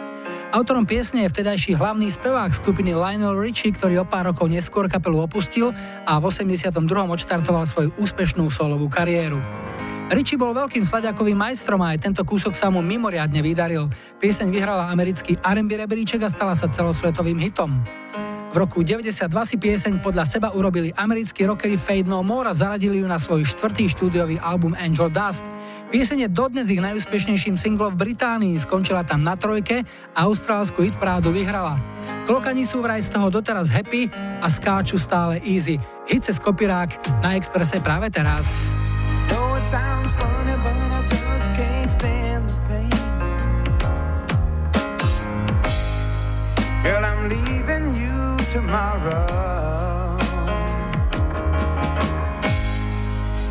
Autorom 0.55 0.87
piesne 0.87 1.27
je 1.27 1.31
vtedajší 1.35 1.75
hlavný 1.75 2.07
spevák 2.07 2.55
skupiny 2.55 2.95
Lionel 2.95 3.35
Richie, 3.35 3.75
ktorý 3.75 4.01
o 4.01 4.05
pár 4.07 4.31
rokov 4.31 4.47
neskôr 4.47 4.87
kapelu 4.87 5.19
opustil 5.19 5.75
a 6.07 6.15
v 6.23 6.31
82. 6.31 6.71
odštartoval 6.87 7.67
svoju 7.67 7.91
úspešnú 7.99 8.47
solovú 8.47 8.87
kariéru. 8.87 9.62
Richie 10.13 10.37
bol 10.37 10.53
veľkým 10.53 10.85
sladiakovým 10.85 11.33
majstrom 11.33 11.81
a 11.81 11.97
aj 11.97 12.05
tento 12.05 12.21
kúsok 12.21 12.53
sa 12.53 12.69
mu 12.69 12.85
mimoriadne 12.85 13.41
vydaril. 13.41 13.89
Pieseň 14.21 14.53
vyhrala 14.53 14.93
americký 14.93 15.41
R&B 15.41 15.73
rebríček 15.73 16.21
a 16.21 16.29
stala 16.29 16.53
sa 16.53 16.69
celosvetovým 16.69 17.41
hitom. 17.41 17.81
V 18.53 18.61
roku 18.61 18.85
92 18.85 19.33
si 19.49 19.57
pieseň 19.57 20.05
podľa 20.05 20.29
seba 20.29 20.53
urobili 20.53 20.93
americkí 20.93 21.41
rockery 21.49 21.73
Fade 21.73 22.05
No 22.05 22.21
More 22.21 22.45
a 22.45 22.53
zaradili 22.53 23.01
ju 23.01 23.09
na 23.09 23.17
svoj 23.17 23.41
štvrtý 23.41 23.89
štúdiový 23.89 24.37
album 24.37 24.77
Angel 24.77 25.09
Dust. 25.09 25.41
Pieseň 25.89 26.25
je 26.25 26.29
dodnes 26.29 26.69
ich 26.69 26.77
najúspešnejším 26.77 27.57
singlom 27.57 27.97
v 27.97 28.13
Británii, 28.13 28.53
skončila 28.61 29.01
tam 29.01 29.25
na 29.25 29.33
trojke 29.33 29.81
a 30.13 30.29
austrálsku 30.29 30.85
hitprádu 30.85 31.33
vyhrala. 31.33 31.81
Klokani 32.29 32.61
sú 32.69 32.85
vraj 32.85 33.01
z 33.01 33.09
toho 33.09 33.33
doteraz 33.33 33.73
happy 33.73 34.13
a 34.37 34.45
skáču 34.45 35.01
stále 35.01 35.41
easy. 35.41 35.81
Hit 36.05 36.29
cez 36.29 36.37
kopirák 36.37 36.93
na 37.25 37.33
Expresse 37.33 37.81
práve 37.81 38.13
teraz. 38.13 38.72
tomorrow. 48.53 50.19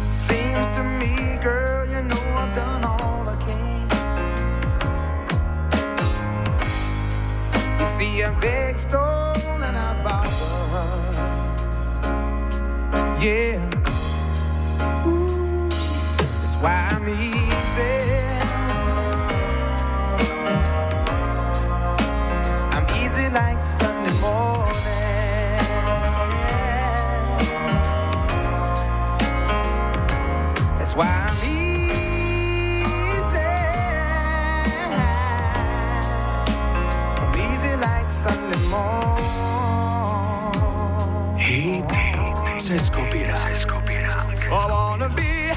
Seems 0.07 0.67
to 0.77 0.85
me, 1.01 1.39
girl, 1.43 1.85
you 1.89 2.03
know 2.03 2.23
I've 2.41 2.55
done 2.55 2.85
all 2.85 3.29
I 3.29 3.37
can. 3.45 3.89
You 7.81 7.87
see 7.87 8.21
a 8.21 8.31
big 8.41 8.79
stone 8.79 9.61
and 9.69 9.77
I 9.77 10.03
borrow. 10.05 10.87
Yeah. 13.21 13.59
Ooh, 15.05 15.69
that's 15.69 16.57
why 16.63 16.91
I'm 16.93 17.09
easy. 17.09 17.95
I'm 22.77 22.87
easy 23.03 23.29
like. 23.31 23.92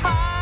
High, 0.06 0.35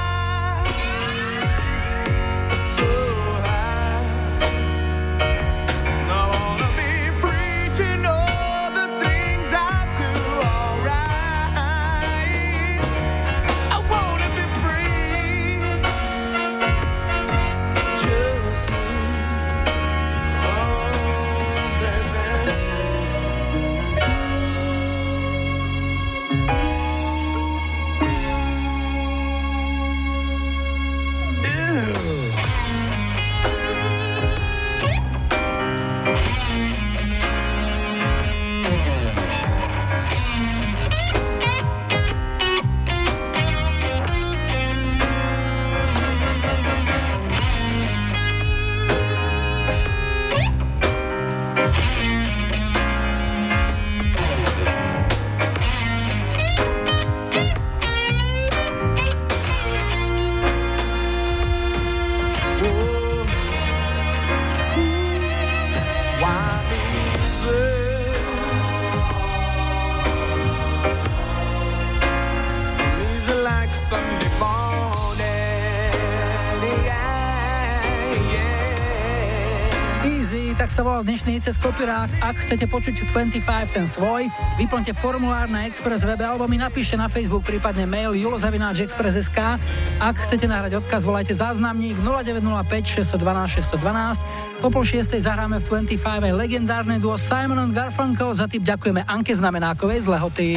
volal 80.93 81.10
dnešný 81.10 81.41
cez 81.41 81.58
kopirák. 81.58 82.21
Ak 82.21 82.38
chcete 82.45 82.69
počuť 82.69 83.10
25 83.10 83.41
ten 83.73 83.89
svoj, 83.89 84.29
vyplňte 84.62 84.93
formulár 84.93 85.49
na 85.49 85.65
Express 85.65 86.06
webe 86.06 86.21
alebo 86.21 86.45
mi 86.45 86.62
napíšte 86.62 86.93
na 86.93 87.10
Facebook, 87.10 87.41
prípadne 87.41 87.89
mail 87.89 88.13
julozavináčexpress.sk. 88.13 89.58
Ak 89.97 90.15
chcete 90.21 90.45
nahrať 90.45 90.86
odkaz, 90.86 91.01
volajte 91.01 91.34
záznamník 91.34 91.97
0905 91.97 93.10
612 93.10 93.73
612. 93.73 94.62
Po 94.62 94.69
pol 94.69 94.86
šiestej 94.86 95.25
zahráme 95.25 95.58
v 95.65 95.82
25 95.82 96.29
aj 96.29 96.34
legendárne 96.38 97.01
duo 97.01 97.17
Simon 97.17 97.73
Garfunkel. 97.73 98.29
Za 98.38 98.45
tým 98.45 98.62
ďakujeme 98.62 99.01
Anke 99.10 99.34
Znamenákovej 99.34 100.06
z 100.06 100.08
Lehoty. 100.13 100.49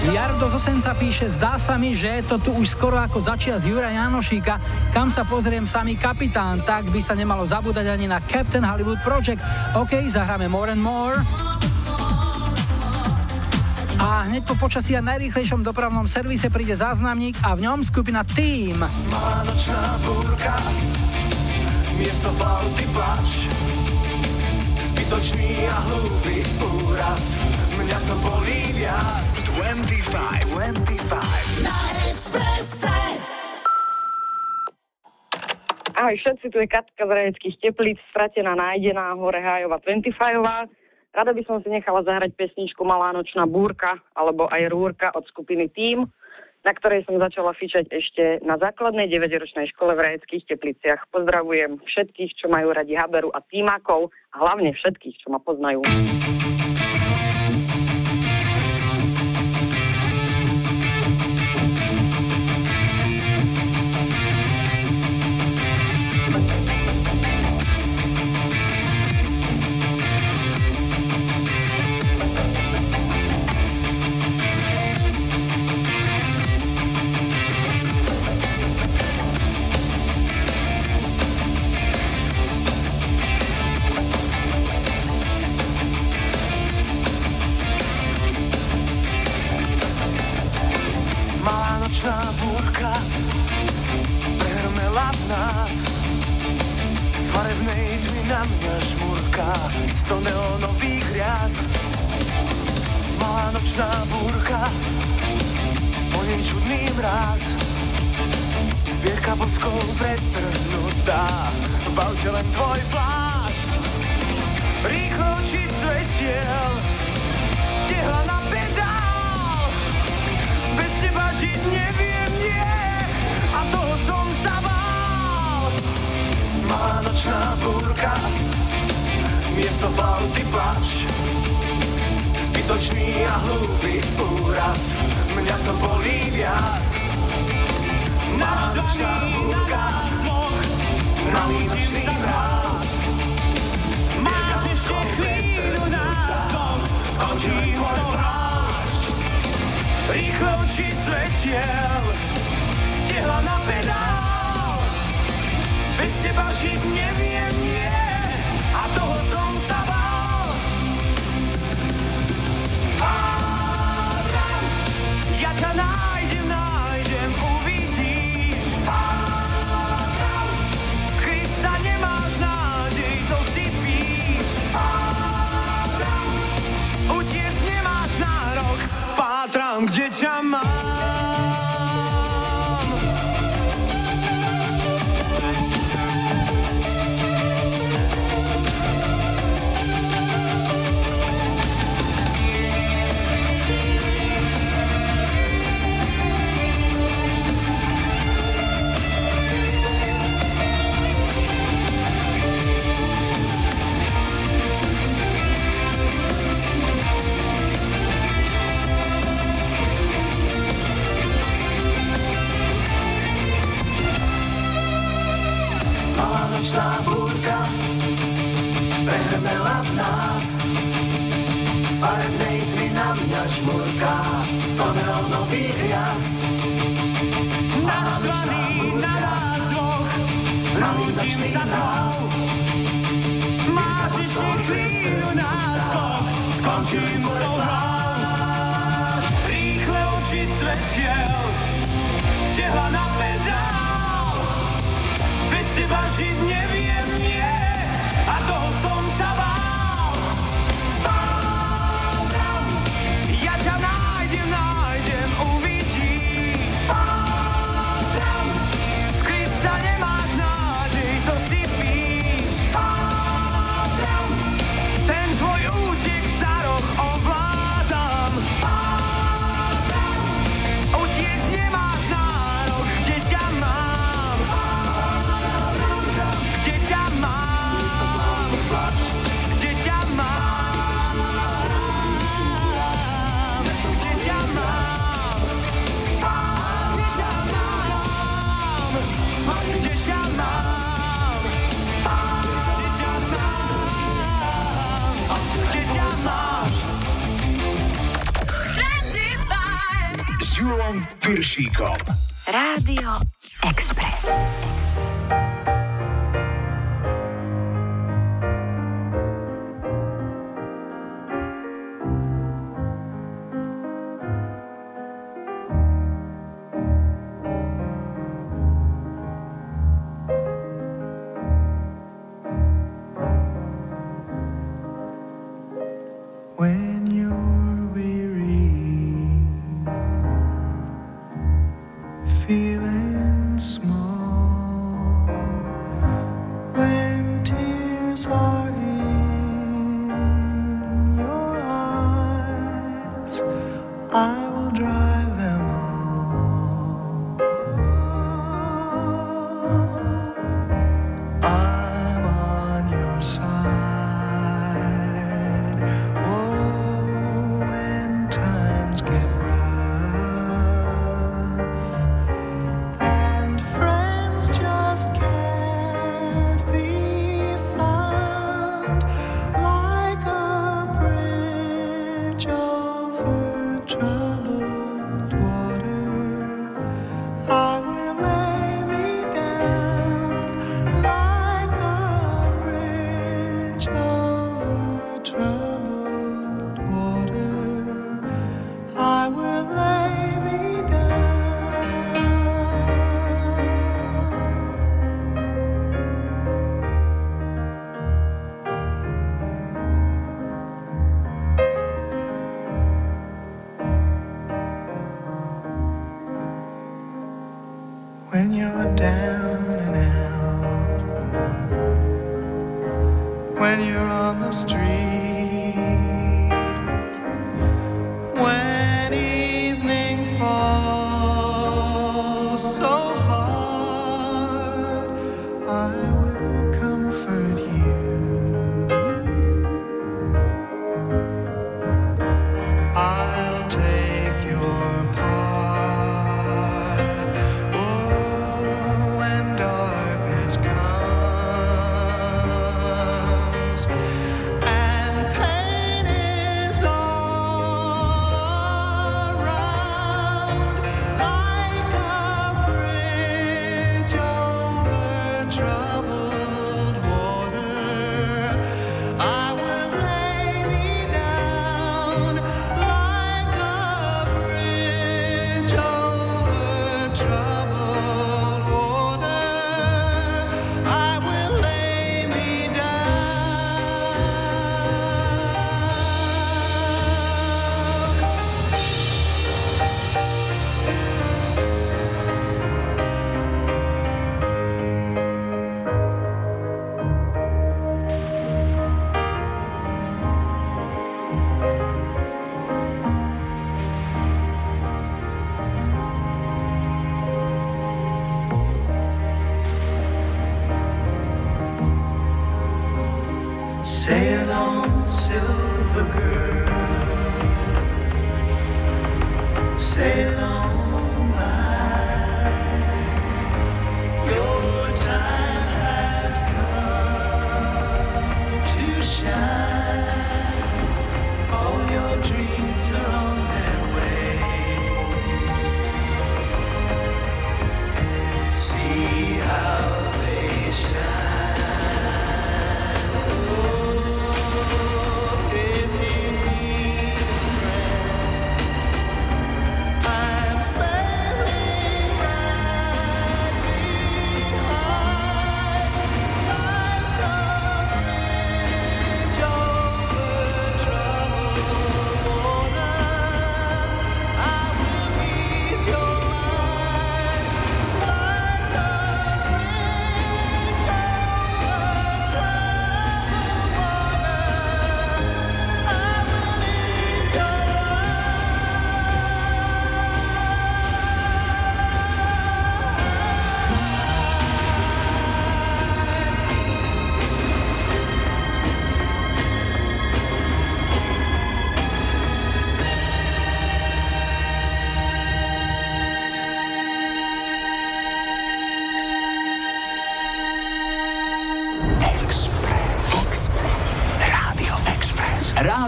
Jardo 0.00 0.48
z 0.48 0.56
Osenca 0.56 0.96
píše, 0.96 1.28
zdá 1.28 1.60
sa 1.60 1.76
mi, 1.76 1.92
že 1.92 2.08
je 2.08 2.22
to 2.24 2.40
tu 2.40 2.50
už 2.56 2.72
skoro 2.72 2.96
ako 2.96 3.20
začia 3.20 3.60
z 3.60 3.68
Jura 3.68 3.92
Janošíka. 3.92 4.56
Kam 4.96 5.12
sa 5.12 5.28
pozriem 5.28 5.68
samý 5.68 6.00
kapitán, 6.00 6.64
tak 6.64 6.88
by 6.88 7.04
sa 7.04 7.12
nemalo 7.12 7.44
zabúdať 7.44 7.84
ani 7.84 8.08
na 8.08 8.16
Captain 8.24 8.64
Hollywood 8.64 8.96
Project. 9.04 9.44
OK, 9.76 9.92
zahráme 10.08 10.48
More 10.48 10.72
and 10.72 10.80
More. 10.80 11.20
A 14.00 14.24
hneď 14.24 14.48
po 14.48 14.56
počasí 14.56 14.96
a 14.96 15.04
najrýchlejšom 15.04 15.60
dopravnom 15.60 16.08
servise 16.08 16.48
príde 16.48 16.72
záznamník 16.72 17.36
a 17.44 17.52
v 17.52 17.68
ňom 17.68 17.84
skupina 17.84 18.24
Team. 18.24 18.80
Vánočná 19.12 20.00
búrka, 20.00 20.56
miesto 22.00 22.32
flauty 22.40 22.88
plač, 22.96 23.44
zbytočný 24.80 25.68
a 25.68 25.76
hlúpy 25.92 26.40
úraz, 26.88 27.36
mňa 27.90 28.06
to 28.06 28.14
bolí 28.22 28.62
viac. 28.78 29.26
25, 29.58 30.46
25. 30.46 31.66
Na 31.66 31.78
Expresse. 32.06 32.98
Ahoj 35.98 36.14
všetci, 36.22 36.46
tu 36.54 36.62
je 36.62 36.70
Katka 36.70 37.02
z 37.02 37.10
Rajeckých 37.10 37.56
teplíc, 37.58 37.98
stratená 38.14 38.54
nájdená, 38.54 39.18
hore 39.18 39.42
Hájova 39.42 39.82
25. 39.82 40.14
Rada 41.10 41.32
by 41.34 41.42
som 41.42 41.58
si 41.66 41.68
nechala 41.74 42.06
zahrať 42.06 42.38
pesničku 42.38 42.86
Malá 42.86 43.10
nočná 43.10 43.42
búrka 43.50 43.98
alebo 44.14 44.46
aj 44.46 44.70
Rúrka 44.70 45.10
od 45.10 45.26
skupiny 45.26 45.66
Team, 45.74 46.06
na 46.62 46.70
ktorej 46.70 47.02
som 47.10 47.18
začala 47.18 47.50
fičať 47.58 47.90
ešte 47.90 48.38
na 48.46 48.54
základnej 48.54 49.10
9-ročnej 49.10 49.66
škole 49.74 49.98
v 49.98 50.14
Rajeckých 50.14 50.46
tepliciach. 50.46 51.10
Pozdravujem 51.10 51.82
všetkých, 51.82 52.38
čo 52.38 52.46
majú 52.46 52.70
radi 52.70 52.94
Haberu 52.94 53.34
a 53.34 53.42
Týmákov 53.42 54.14
a 54.30 54.46
hlavne 54.46 54.70
všetkých, 54.78 55.26
čo 55.26 55.34
ma 55.34 55.42
poznajú. 55.42 55.82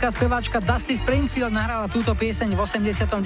Britská 0.00 0.16
speváčka 0.16 0.58
Dusty 0.64 0.96
Springfield 0.96 1.52
nahrala 1.52 1.84
túto 1.84 2.16
pieseň 2.16 2.56
v 2.56 2.60
89. 2.64 3.20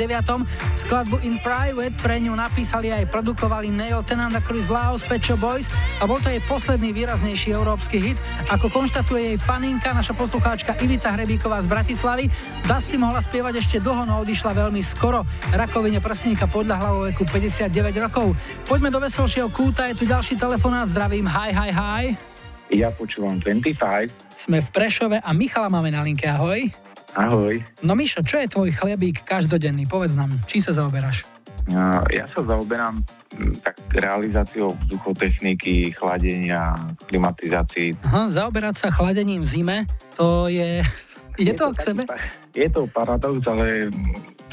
Skladbu 0.83 1.23
In 1.23 1.39
Private 1.39 1.95
pre 2.03 2.19
ňu 2.19 2.35
napísali 2.35 2.91
aj 2.91 3.15
produkovali 3.15 3.71
Neil 3.71 4.03
Tennant 4.03 4.35
a 4.35 4.43
Chris 4.43 4.67
Laos, 4.67 5.07
Pecho 5.07 5.39
Boys 5.39 5.71
a 6.03 6.11
bol 6.11 6.19
to 6.19 6.35
jej 6.35 6.43
posledný 6.43 6.91
výraznejší 6.91 7.55
európsky 7.55 8.03
hit. 8.03 8.19
Ako 8.51 8.75
konštatuje 8.75 9.23
jej 9.23 9.39
faninka, 9.39 9.95
naša 9.95 10.19
poslucháčka 10.19 10.75
Ivica 10.83 11.15
Hrebíková 11.15 11.63
z 11.63 11.71
Bratislavy, 11.71 12.27
Dusty 12.67 12.99
mohla 12.99 13.23
spievať 13.23 13.63
ešte 13.63 13.79
dlho, 13.79 14.03
no 14.03 14.27
odišla 14.27 14.67
veľmi 14.67 14.83
skoro. 14.83 15.23
Rakovine 15.55 16.03
prsníka 16.03 16.51
podľahla 16.51 16.91
vo 16.91 17.07
veku 17.07 17.23
59 17.23 17.71
rokov. 18.03 18.35
Poďme 18.67 18.91
do 18.91 18.99
veselšieho 18.99 19.47
kúta, 19.47 19.87
je 19.87 19.95
tu 19.95 20.11
ďalší 20.11 20.35
telefonát, 20.35 20.91
zdravím, 20.91 21.31
hi, 21.31 21.55
hi, 21.55 21.71
hi. 21.71 22.05
Ja 22.75 22.91
počúvam 22.91 23.39
25. 23.39 24.34
Sme 24.45 24.61
v 24.61 24.69
Prešove 24.77 25.25
a 25.25 25.31
Michala 25.33 25.73
máme 25.73 25.89
na 25.89 26.05
linke, 26.05 26.29
ahoj. 26.29 26.69
Ahoj. 27.17 27.65
No 27.81 27.97
Mišo, 27.97 28.21
čo 28.21 28.37
je 28.37 28.53
tvoj 28.53 28.77
chlebík 28.77 29.25
každodenný? 29.25 29.89
Povedz 29.89 30.13
nám, 30.13 30.37
či 30.45 30.61
sa 30.61 30.77
zaoberáš? 30.77 31.25
Ja, 31.65 32.29
sa 32.29 32.45
zaoberám 32.45 33.01
mm, 33.41 33.65
tak 33.65 33.81
realizáciou 33.97 34.77
vzduchotechniky, 34.85 35.97
chladenia, 35.97 36.77
klimatizácií. 37.09 37.97
Aha, 38.05 38.29
zaoberať 38.29 38.85
sa 38.85 38.89
chladením 38.93 39.41
v 39.41 39.49
zime, 39.49 39.77
to 40.21 40.53
je... 40.53 40.85
Ide 41.41 41.57
to, 41.57 41.73
to 41.73 41.81
k 41.81 41.81
sebe? 41.81 42.03
Je 42.55 42.71
to 42.71 42.87
paradox, 42.95 43.43
ale 43.51 43.91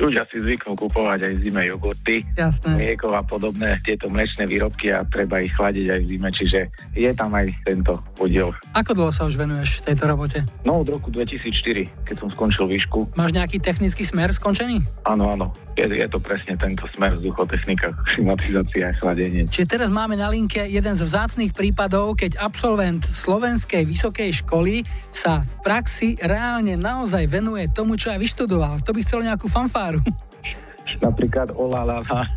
ľudia 0.01 0.25
si 0.33 0.41
zvyknú 0.41 0.73
kupovať 0.73 1.29
aj 1.29 1.33
v 1.37 1.39
zime 1.45 1.61
jogurty, 1.69 2.15
Jasné. 2.33 2.73
mlieko 2.73 3.13
a 3.13 3.21
podobné 3.21 3.77
tieto 3.85 4.09
mlečné 4.09 4.49
výrobky 4.49 4.89
a 4.89 5.05
treba 5.05 5.37
ich 5.37 5.53
chladiť 5.53 5.85
aj 5.85 5.99
v 6.01 6.07
zime, 6.09 6.29
čiže 6.33 6.59
je 6.97 7.11
tam 7.13 7.29
aj 7.37 7.45
tento 7.61 7.93
podiel. 8.17 8.49
Ako 8.73 8.97
dlho 8.97 9.13
sa 9.13 9.29
už 9.29 9.37
venuješ 9.37 9.85
tejto 9.85 10.09
robote? 10.09 10.41
No 10.65 10.81
od 10.81 10.89
roku 10.89 11.13
2004, 11.13 12.09
keď 12.09 12.15
som 12.17 12.29
skončil 12.33 12.65
výšku. 12.65 13.13
Máš 13.13 13.37
nejaký 13.37 13.61
technický 13.61 14.01
smer 14.01 14.33
skončený? 14.33 14.81
Áno, 15.05 15.37
áno. 15.37 15.53
Je, 15.79 15.87
je 15.87 16.07
to 16.11 16.19
presne 16.19 16.59
tento 16.59 16.83
smer 16.91 17.15
vzduchotechnika, 17.15 17.95
klimatizácia 18.11 18.91
a 18.91 18.93
chladenie. 18.99 19.47
Čiže 19.47 19.79
teraz 19.79 19.87
máme 19.87 20.19
na 20.19 20.27
linke 20.27 20.67
jeden 20.67 20.93
z 20.99 21.01
vzácných 21.07 21.55
prípadov, 21.55 22.19
keď 22.19 22.43
absolvent 22.43 23.07
slovenskej 23.07 23.87
vysokej 23.87 24.43
školy 24.43 24.83
sa 25.15 25.47
v 25.47 25.53
praxi 25.63 26.19
reálne 26.19 26.75
naozaj 26.75 27.23
venuje 27.31 27.71
tomu, 27.71 27.90
čo 27.95 28.11
aj 28.11 28.19
vyštudoval. 28.19 28.83
To 28.83 28.91
by 28.91 28.99
chcel 29.03 29.23
nejakú 29.23 29.47
fanfáru. 29.47 30.03
Napríklad 31.05 31.55
Ola 31.55 31.87
Lala. 31.87 32.27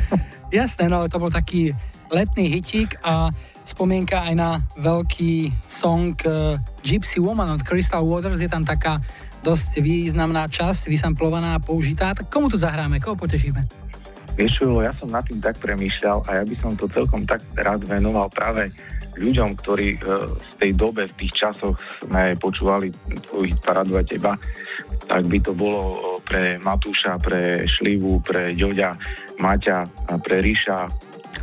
Jasné, 0.54 0.86
no 0.86 1.02
to 1.10 1.18
bol 1.18 1.32
taký 1.32 1.74
letný 2.12 2.46
hitík 2.46 3.00
a 3.02 3.32
spomienka 3.66 4.22
aj 4.22 4.34
na 4.38 4.50
veľký 4.78 5.50
song 5.66 6.14
uh, 6.28 6.54
Gypsy 6.84 7.18
Woman 7.18 7.58
od 7.58 7.66
Crystal 7.66 8.04
Waters. 8.06 8.38
Je 8.38 8.46
tam 8.46 8.62
taká 8.62 9.02
dosť 9.42 9.82
významná 9.82 10.46
časť, 10.46 10.86
vysamplovaná 10.86 11.58
a 11.58 11.64
použitá. 11.64 12.14
Tak 12.14 12.30
komu 12.30 12.46
tu 12.46 12.56
zahráme? 12.56 13.02
Koho 13.02 13.18
potešíme? 13.18 13.84
Vieš 14.34 14.66
ja 14.82 14.90
som 14.98 15.06
nad 15.14 15.22
tým 15.30 15.38
tak 15.38 15.54
premýšľal 15.62 16.26
a 16.26 16.42
ja 16.42 16.44
by 16.46 16.56
som 16.58 16.74
to 16.74 16.90
celkom 16.90 17.22
tak 17.22 17.38
rád 17.54 17.86
venoval 17.86 18.26
práve 18.34 18.66
ľuďom, 19.18 19.58
ktorí 19.62 19.98
uh, 20.02 20.28
v 20.30 20.52
tej 20.58 20.72
dobe, 20.74 21.06
v 21.10 21.14
tých 21.24 21.32
časoch 21.46 21.76
sme 22.02 22.34
počúvali 22.38 22.90
tvoju 23.28 23.50
hit 23.50 23.60
Paradu 23.62 23.98
a 23.98 24.02
teba, 24.02 24.34
tak 25.06 25.26
by 25.28 25.38
to 25.42 25.52
bolo 25.52 26.16
pre 26.24 26.56
Matúša, 26.58 27.20
pre 27.20 27.68
Šlivu, 27.68 28.18
pre 28.24 28.56
Ďoďa, 28.56 28.96
Maťa, 29.38 29.78
pre 30.24 30.40
Ríša 30.40 30.88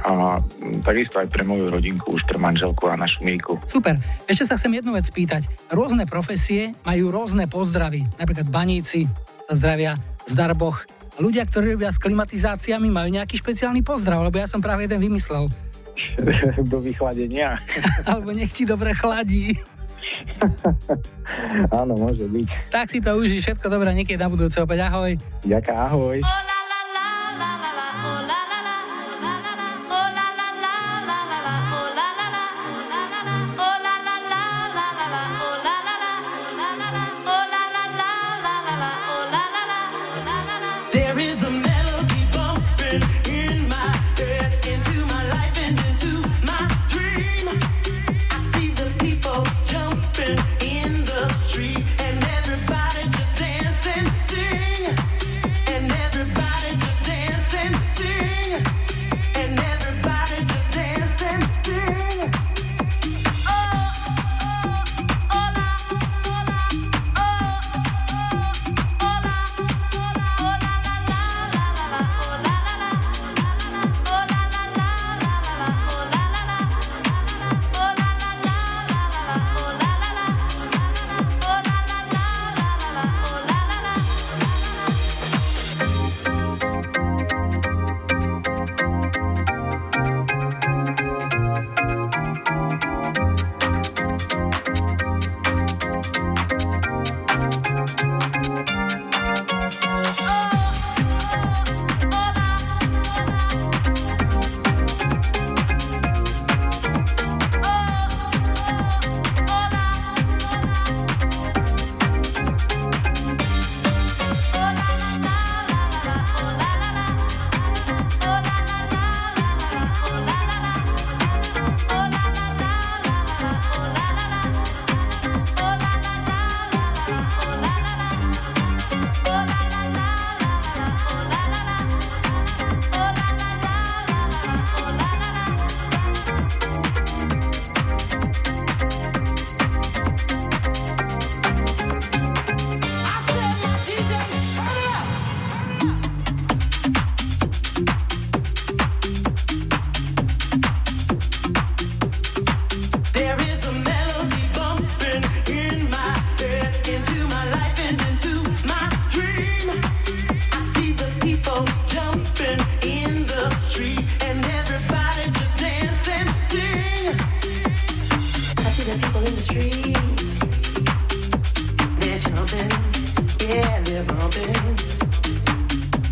a 0.02 0.42
takisto 0.82 1.22
aj 1.22 1.30
pre 1.30 1.44
moju 1.46 1.70
rodinku, 1.70 2.16
už 2.16 2.24
pre 2.26 2.42
manželku 2.42 2.90
a 2.90 2.98
našu 2.98 3.22
Míku. 3.22 3.60
Super. 3.70 4.00
Ešte 4.26 4.50
sa 4.50 4.56
chcem 4.58 4.82
jednu 4.82 4.98
vec 4.98 5.06
spýtať. 5.06 5.46
Rôzne 5.70 6.10
profesie 6.10 6.74
majú 6.82 7.14
rôzne 7.14 7.46
pozdravy. 7.46 8.08
Napríklad 8.18 8.50
baníci 8.50 9.06
sa 9.46 9.54
zdravia, 9.54 10.00
zdarboch. 10.26 10.88
Ľudia, 11.22 11.46
ktorí 11.46 11.78
robia 11.78 11.92
s 11.94 12.02
klimatizáciami, 12.02 12.90
majú 12.90 13.14
nejaký 13.14 13.38
špeciálny 13.38 13.86
pozdrav, 13.86 14.26
lebo 14.26 14.42
ja 14.42 14.50
som 14.50 14.64
práve 14.64 14.90
jeden 14.90 14.98
vymyslel. 14.98 15.52
Do 16.72 16.80
vychladenia. 16.80 17.58
Alebo 18.10 18.32
nech 18.32 18.52
ti 18.52 18.64
dobre 18.64 18.96
chladí. 18.96 19.58
Áno, 21.82 21.96
môže 21.96 22.28
byť. 22.28 22.48
Tak 22.70 22.92
si 22.92 23.00
to 23.00 23.16
užij, 23.16 23.40
všetko 23.40 23.68
dobré, 23.72 23.96
niekedy 23.96 24.20
na 24.20 24.28
budúce 24.28 24.60
opäť, 24.60 24.92
ahoj. 24.92 25.16
Ďaká, 25.48 25.88
ahoj. 25.88 26.20
There 26.20 26.61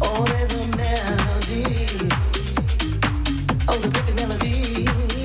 Oh, 0.01 0.25
there's 0.25 0.53
a 0.53 0.67
melody, 0.77 1.87
oh, 3.67 3.77
the 3.77 3.89
perfect 3.91 4.15
melody. 4.19 5.18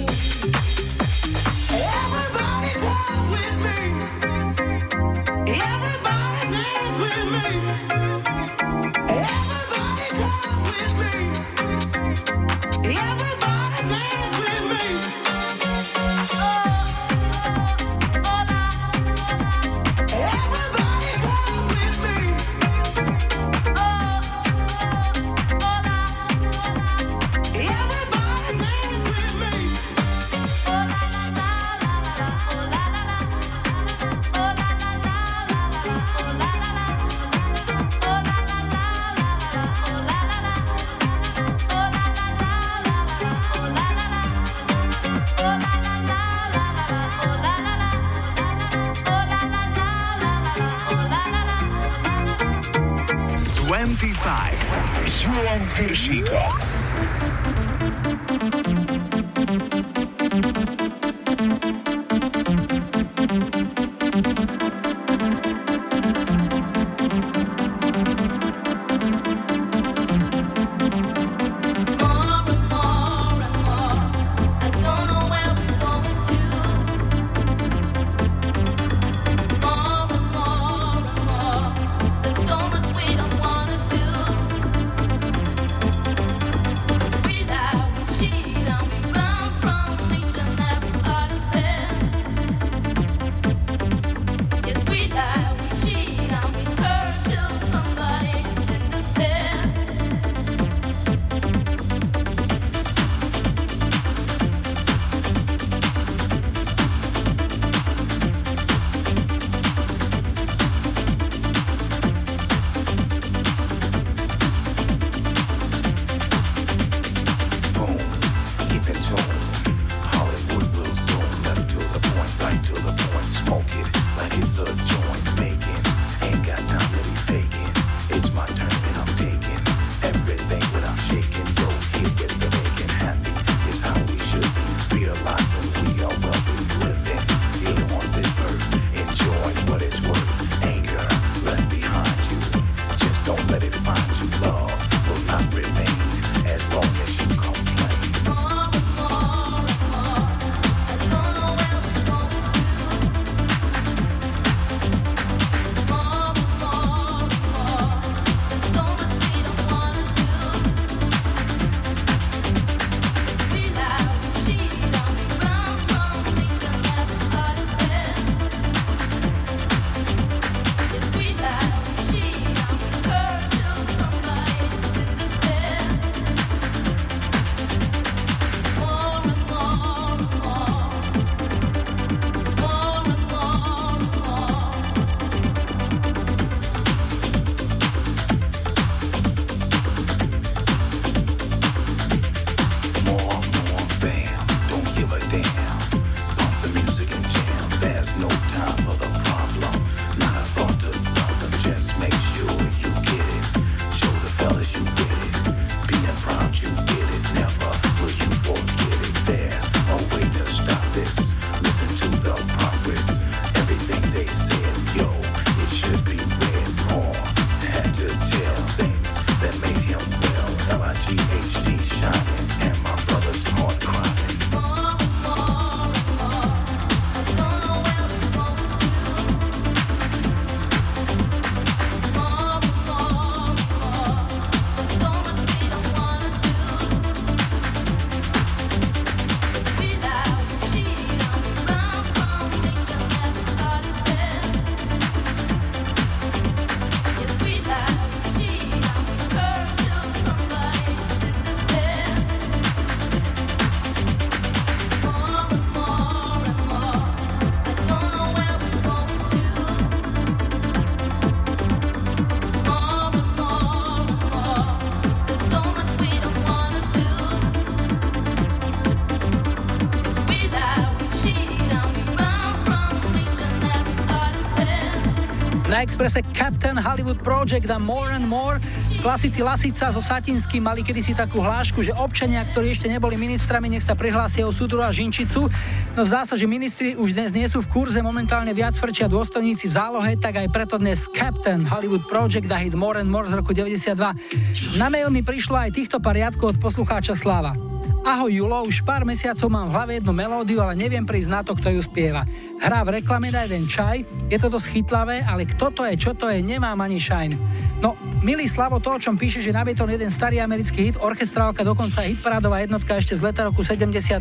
Expresse 275.85 276.25
Captain 276.33 276.81
Hollywood 276.81 277.21
Project 277.21 277.69
a 277.69 277.77
More 277.77 278.17
and 278.17 278.25
More. 278.25 278.57
Klasici 279.05 279.45
Lasica 279.45 279.93
so 279.93 280.01
Satinským 280.01 280.65
mali 280.65 280.81
kedysi 280.81 281.13
takú 281.13 281.45
hlášku, 281.45 281.85
že 281.85 281.93
občania, 281.93 282.41
ktorí 282.41 282.73
ešte 282.73 282.89
neboli 282.89 283.21
ministrami, 283.21 283.69
nech 283.69 283.85
sa 283.85 283.93
prihlásia 283.93 284.49
o 284.49 284.53
súdru 284.57 284.81
a 284.81 284.89
Žinčicu. 284.89 285.45
No 285.93 286.01
zdá 286.09 286.25
sa, 286.25 286.41
že 286.41 286.49
ministri 286.49 286.97
už 286.97 287.13
dnes 287.13 287.37
nie 287.37 287.45
sú 287.53 287.61
v 287.61 287.69
kurze, 287.69 288.01
momentálne 288.01 288.57
viac 288.57 288.81
frčia 288.81 289.13
dôstojníci 289.13 289.69
v 289.69 289.77
zálohe, 289.77 290.13
tak 290.17 290.41
aj 290.41 290.49
preto 290.49 290.81
dnes 290.81 291.05
Captain 291.13 291.69
Hollywood 291.69 292.09
Project 292.09 292.49
a 292.49 292.57
hit 292.57 292.73
More 292.73 293.05
and 293.05 293.13
More 293.13 293.29
z 293.29 293.37
roku 293.37 293.53
92. 293.53 294.81
Na 294.81 294.89
mail 294.89 295.13
mi 295.13 295.21
prišlo 295.21 295.69
aj 295.69 295.77
týchto 295.77 296.01
pariadkov 296.01 296.57
od 296.57 296.59
poslucháča 296.65 297.13
Slava. 297.13 297.64
Ahoj 298.05 298.37
Julo, 298.37 298.69
už 298.69 298.85
pár 298.85 299.01
mesiacov 299.09 299.49
mám 299.49 299.73
v 299.73 299.81
hlave 299.81 299.93
jednu 299.97 300.13
melódiu, 300.13 300.61
ale 300.61 300.77
neviem 300.77 301.09
prísť 301.09 301.31
na 301.33 301.41
to, 301.41 301.57
kto 301.57 301.73
ju 301.73 301.81
spieva. 301.81 302.29
Hrá 302.61 302.85
v 302.85 303.01
reklame 303.01 303.33
na 303.33 303.49
jeden 303.49 303.65
čaj, 303.65 304.05
je 304.29 304.37
to 304.37 304.53
dosť 304.53 304.77
chytlavé, 304.77 305.25
ale 305.25 305.49
kto 305.49 305.73
to 305.73 305.89
je, 305.89 305.97
čo 305.97 306.13
to 306.13 306.29
je, 306.29 306.45
nemám 306.45 306.77
ani 306.85 307.01
shine. 307.01 307.41
No, 307.81 307.97
milý 308.21 308.45
Slavo, 308.45 308.77
to, 308.77 308.93
o 308.93 309.01
čom 309.01 309.17
píše, 309.17 309.41
že 309.41 309.57
nabietol 309.57 309.89
jeden 309.89 310.13
starý 310.13 310.45
americký 310.45 310.93
hit, 310.93 311.01
orchestrálka, 311.01 311.65
dokonca 311.65 312.05
hitparádová 312.05 312.61
jednotka 312.61 312.93
ešte 312.93 313.17
z 313.17 313.25
leta 313.25 313.49
roku 313.49 313.65
75. 313.65 314.21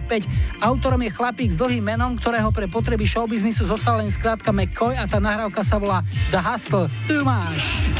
Autorom 0.63 1.03
je 1.03 1.11
chlapík 1.11 1.51
s 1.51 1.59
dlhým 1.59 1.84
menom, 1.84 2.15
ktorého 2.15 2.55
pre 2.55 2.71
potreby 2.71 3.03
showbiznisu 3.03 3.67
zostala 3.67 3.99
len 3.99 4.11
skrátka 4.15 4.55
McCoy 4.55 4.95
a 4.95 5.03
tá 5.11 5.19
nahrávka 5.19 5.59
sa 5.59 5.75
volá 5.75 5.99
The 6.31 6.39
Hustle. 6.39 6.88
Tu 7.03 7.19
máš. 7.19 7.92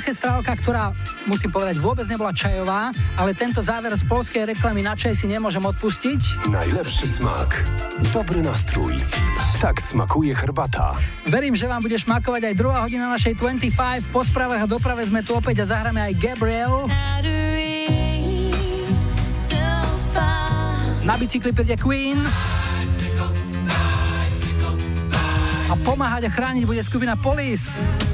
Orchestrálka, 0.00 0.56
ktorá, 0.56 0.96
musím 1.28 1.52
povedať, 1.52 1.76
vôbec 1.76 2.08
nebola 2.08 2.32
čajová, 2.32 2.88
ale 3.20 3.36
tento 3.36 3.60
záver 3.60 3.92
z 3.92 4.00
polskej 4.08 4.48
reklamy 4.48 4.80
na 4.80 4.96
čaj 4.96 5.12
si 5.12 5.28
nemôžem 5.28 5.60
odpustiť. 5.60 6.48
Najlepszy 6.48 7.20
smak. 7.20 7.68
Dobry 8.08 8.40
nastrój. 8.40 8.96
Tak 9.60 9.84
smakuje 9.84 10.32
herbata. 10.32 10.96
Verím, 11.28 11.52
že 11.52 11.68
vám 11.68 11.84
bude 11.84 12.00
šmakovať 12.00 12.48
aj 12.48 12.54
druhá 12.56 12.80
hodina 12.80 13.12
našej 13.12 13.36
25. 13.36 14.08
Po 14.08 14.24
správach 14.24 14.64
a 14.64 14.66
doprave 14.66 15.04
sme 15.04 15.20
tu 15.20 15.36
opäť 15.36 15.68
a 15.68 15.76
zahráme 15.76 16.00
aj 16.00 16.12
Gabriel. 16.16 16.88
Na 21.04 21.14
bicykli 21.20 21.52
príde 21.52 21.76
Queen. 21.76 22.24
A 25.68 25.74
pomáhať 25.84 26.26
a 26.26 26.30
chrániť 26.32 26.64
bude 26.64 26.80
skupina 26.80 27.20
Police. 27.20 28.09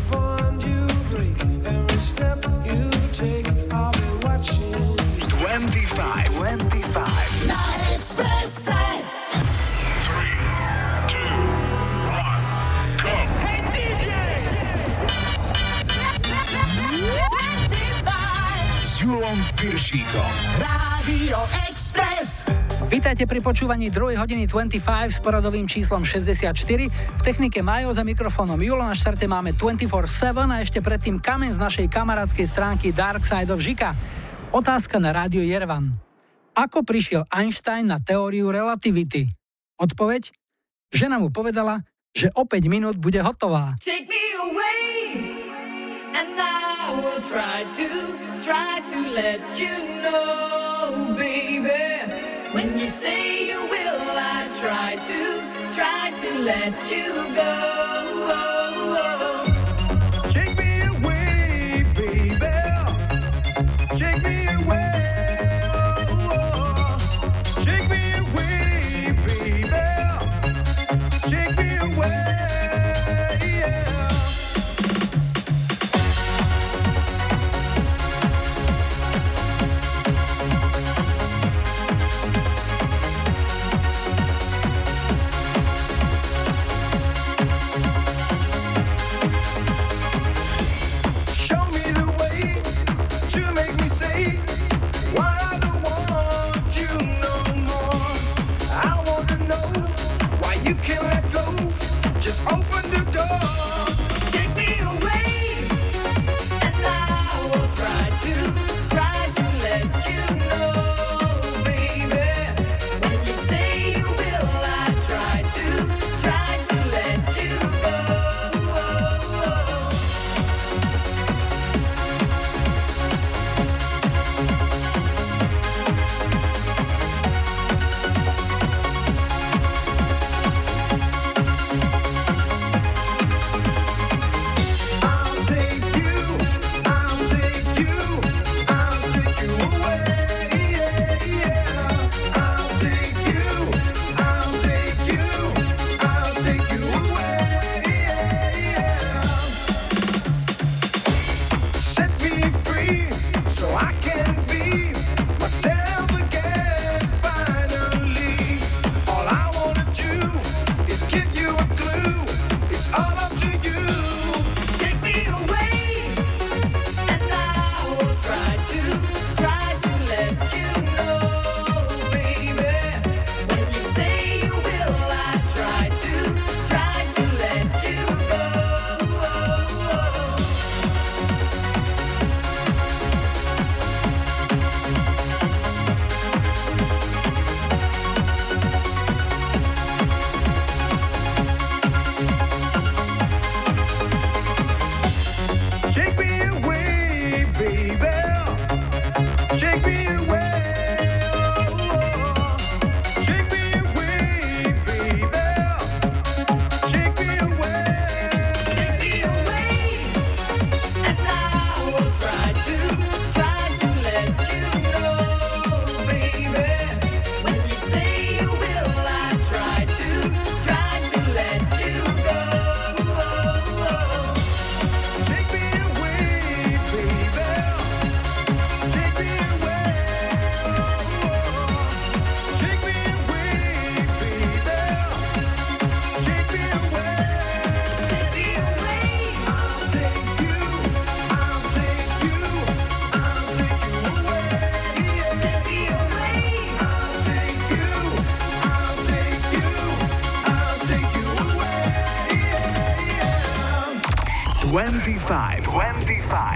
Vítajte 23.07 23.31
pri 23.31 23.39
počúvaní 23.39 23.87
2 23.87 24.19
hodiny 24.19 24.51
25 24.51 24.83
s 25.15 25.23
poradovým 25.23 25.71
číslom 25.71 26.03
64. 26.03 26.51
V 26.91 27.21
technike 27.23 27.63
Majo 27.63 27.95
za 27.95 28.03
mikrofónom 28.03 28.59
Julo 28.59 28.83
na 28.83 28.99
štarte 28.99 29.31
máme 29.31 29.55
24-7 29.55 30.35
a 30.35 30.59
ešte 30.59 30.83
predtým 30.83 31.23
kamen 31.23 31.55
z 31.55 31.59
našej 31.63 31.87
kamarádskej 31.87 32.51
stránky 32.51 32.91
Dark 32.91 33.23
Side 33.23 33.47
of 33.55 33.63
Žika. 33.63 33.95
Otázka 34.51 34.99
na 34.99 35.15
rádio 35.15 35.47
Jervan. 35.47 35.95
Ako 36.59 36.83
prišiel 36.83 37.23
Einstein 37.31 37.95
na 37.95 38.03
teóriu 38.03 38.51
relativity? 38.51 39.31
Odpoveď? 39.79 40.35
Žena 40.91 41.23
mu 41.23 41.31
povedala, 41.31 41.87
že 42.11 42.35
o 42.35 42.43
5 42.43 42.59
minút 42.67 42.99
bude 42.99 43.23
hotová. 43.23 43.79
Take 43.79 44.11
me 44.11 44.25
away, 44.35 45.07
and 46.11 46.35
I 46.35 46.91
will 46.91 47.23
try 47.23 47.63
to, 47.71 47.87
try 48.43 48.83
to 48.83 48.99
let 49.15 49.47
you 49.55 50.03
know, 50.03 51.15
baby. 51.15 51.96
When 52.57 52.81
you 52.81 52.87
say 52.87 53.49
you 53.49 53.61
will, 53.69 54.01
I 54.17 54.49
try 54.63 54.97
to, 54.97 55.75
try 55.77 56.11
to 56.23 56.39
let 56.39 56.91
you 56.91 57.13
go. 57.35 57.77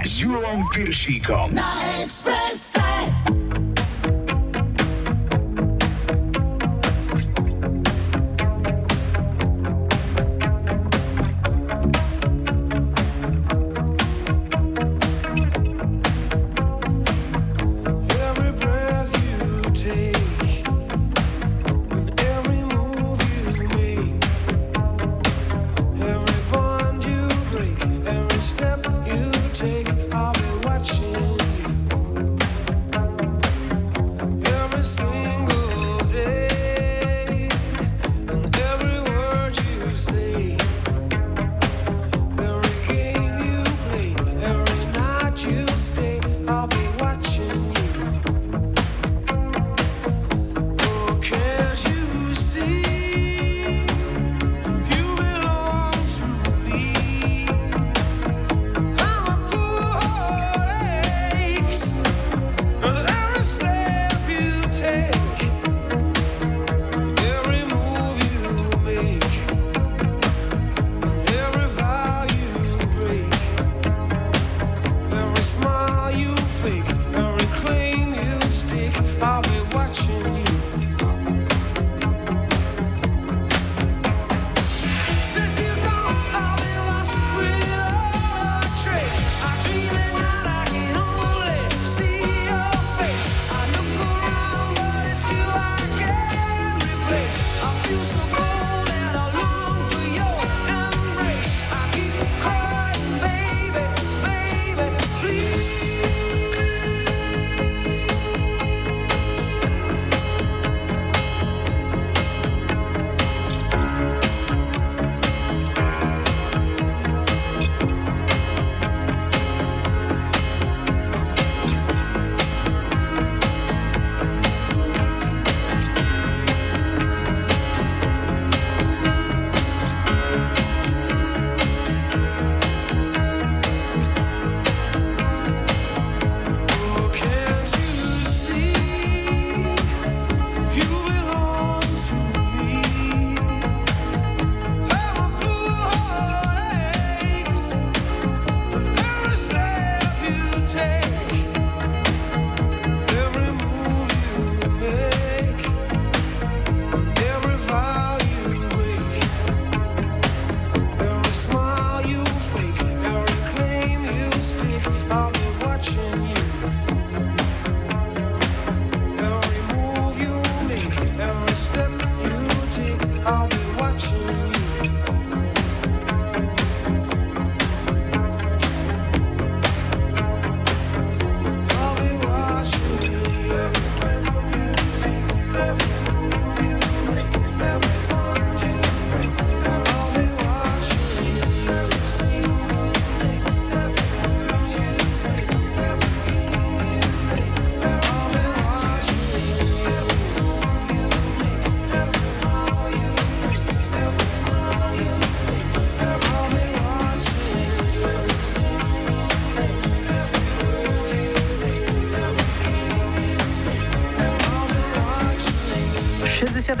25 0.01 0.07
s 0.07 0.19
Julom 0.19 0.65
Piršíkom. 0.73 1.53
Na 1.53 1.81
Expresse. 2.01 2.20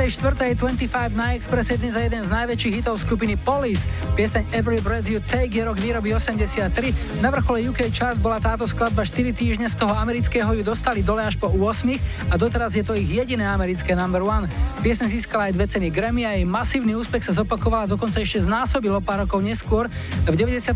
64. 0.01 0.57
25 0.57 1.13
na 1.13 1.37
Express 1.37 1.77
dnes 1.77 1.93
jeden 1.93 2.25
z 2.25 2.29
najväčších 2.33 2.73
hitov 2.81 2.97
skupiny 2.97 3.37
Police. 3.37 3.85
Pieseň 4.17 4.49
Every 4.49 4.81
Breath 4.81 5.05
You 5.05 5.21
Take 5.21 5.53
je 5.53 5.61
rok 5.61 5.77
výroby 5.77 6.17
83. 6.17 7.21
Na 7.21 7.29
vrchole 7.29 7.69
UK 7.69 7.93
chart 7.93 8.17
bola 8.17 8.41
táto 8.41 8.65
skladba 8.65 9.05
4 9.05 9.29
týždne, 9.29 9.69
z 9.69 9.77
toho 9.77 9.93
amerického 9.93 10.49
ju 10.57 10.65
dostali 10.65 11.05
dole 11.05 11.21
až 11.21 11.37
po 11.37 11.53
8 11.53 12.33
a 12.33 12.33
doteraz 12.33 12.73
je 12.73 12.81
to 12.81 12.97
ich 12.97 13.13
jediné 13.13 13.45
americké 13.45 13.93
number 13.93 14.25
one. 14.25 14.49
Pieseň 14.81 15.13
získala 15.13 15.45
aj 15.45 15.53
dve 15.53 15.69
ceny 15.69 15.93
Grammy 15.93 16.25
a 16.25 16.33
jej 16.33 16.41
masívny 16.41 16.97
úspech 16.97 17.21
sa 17.21 17.37
zopakovala 17.37 17.85
dokonca 17.85 18.17
ešte 18.17 18.41
znásobilo 18.49 18.97
pár 18.97 19.29
rokov 19.29 19.37
neskôr. 19.45 19.85
V 20.25 20.33
97. 20.33 20.73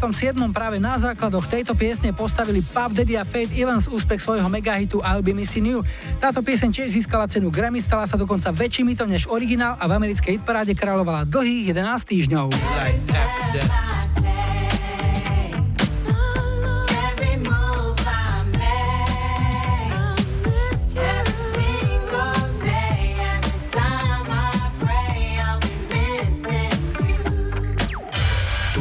práve 0.54 0.78
na 0.78 0.94
základoch 1.02 1.50
tejto 1.50 1.74
piesne 1.74 2.14
postavili 2.14 2.62
Puff 2.62 2.94
Daddy 2.94 3.18
a 3.18 3.26
Faith 3.26 3.50
Evans 3.58 3.90
úspech 3.90 4.22
svojho 4.22 4.46
megahitu 4.46 5.02
I'll 5.02 5.26
Be 5.26 5.34
Missing 5.34 5.74
You. 5.74 5.82
Táto 6.22 6.46
pieseň 6.46 6.70
tiež 6.70 6.94
získala 6.94 7.26
cenu 7.26 7.50
Grammy, 7.50 7.82
stala 7.82 8.06
sa 8.06 8.14
dokonca 8.14 8.54
väčším 8.54 8.94
hitom 8.94 9.10
než 9.10 9.26
originál 9.26 9.74
a 9.82 9.90
v 9.90 9.98
americkej 9.98 10.38
hitparáde 10.38 10.78
kráľovala 10.78 11.26
dlhých 11.26 11.74
11 11.74 12.06
týždňov. 12.06 12.54
Every 12.54 13.95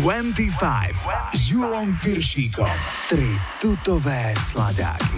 25 0.05 1.33
s 1.33 1.49
Julom 1.49 1.97
Piršíkom. 1.97 2.69
Tri 3.09 3.41
tutové 3.57 4.37
sladáky. 4.37 5.17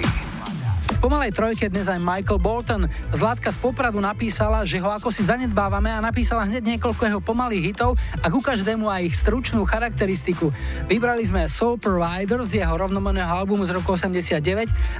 Pomalej 1.02 1.34
trojke 1.34 1.66
dnes 1.66 1.90
aj 1.90 1.98
Michael 1.98 2.38
Bolton. 2.38 2.86
Zlátka 3.10 3.50
z 3.50 3.58
Popradu 3.58 3.98
napísala, 3.98 4.62
že 4.62 4.78
ho 4.78 4.86
ako 4.86 5.10
si 5.10 5.26
zanedbávame 5.26 5.90
a 5.90 5.98
napísala 5.98 6.46
hneď 6.46 6.78
niekoľko 6.78 7.02
jeho 7.02 7.18
pomalých 7.18 7.74
hitov 7.74 7.98
a 8.22 8.30
ku 8.30 8.38
každému 8.38 8.86
aj 8.86 9.10
ich 9.10 9.18
stručnú 9.18 9.66
charakteristiku. 9.66 10.54
Vybrali 10.86 11.26
sme 11.26 11.50
Soul 11.50 11.82
Provider 11.82 12.46
z 12.46 12.62
jeho 12.62 12.74
rovnomenného 12.78 13.26
albumu 13.26 13.66
z 13.66 13.74
roku 13.74 13.98
89. 13.98 14.38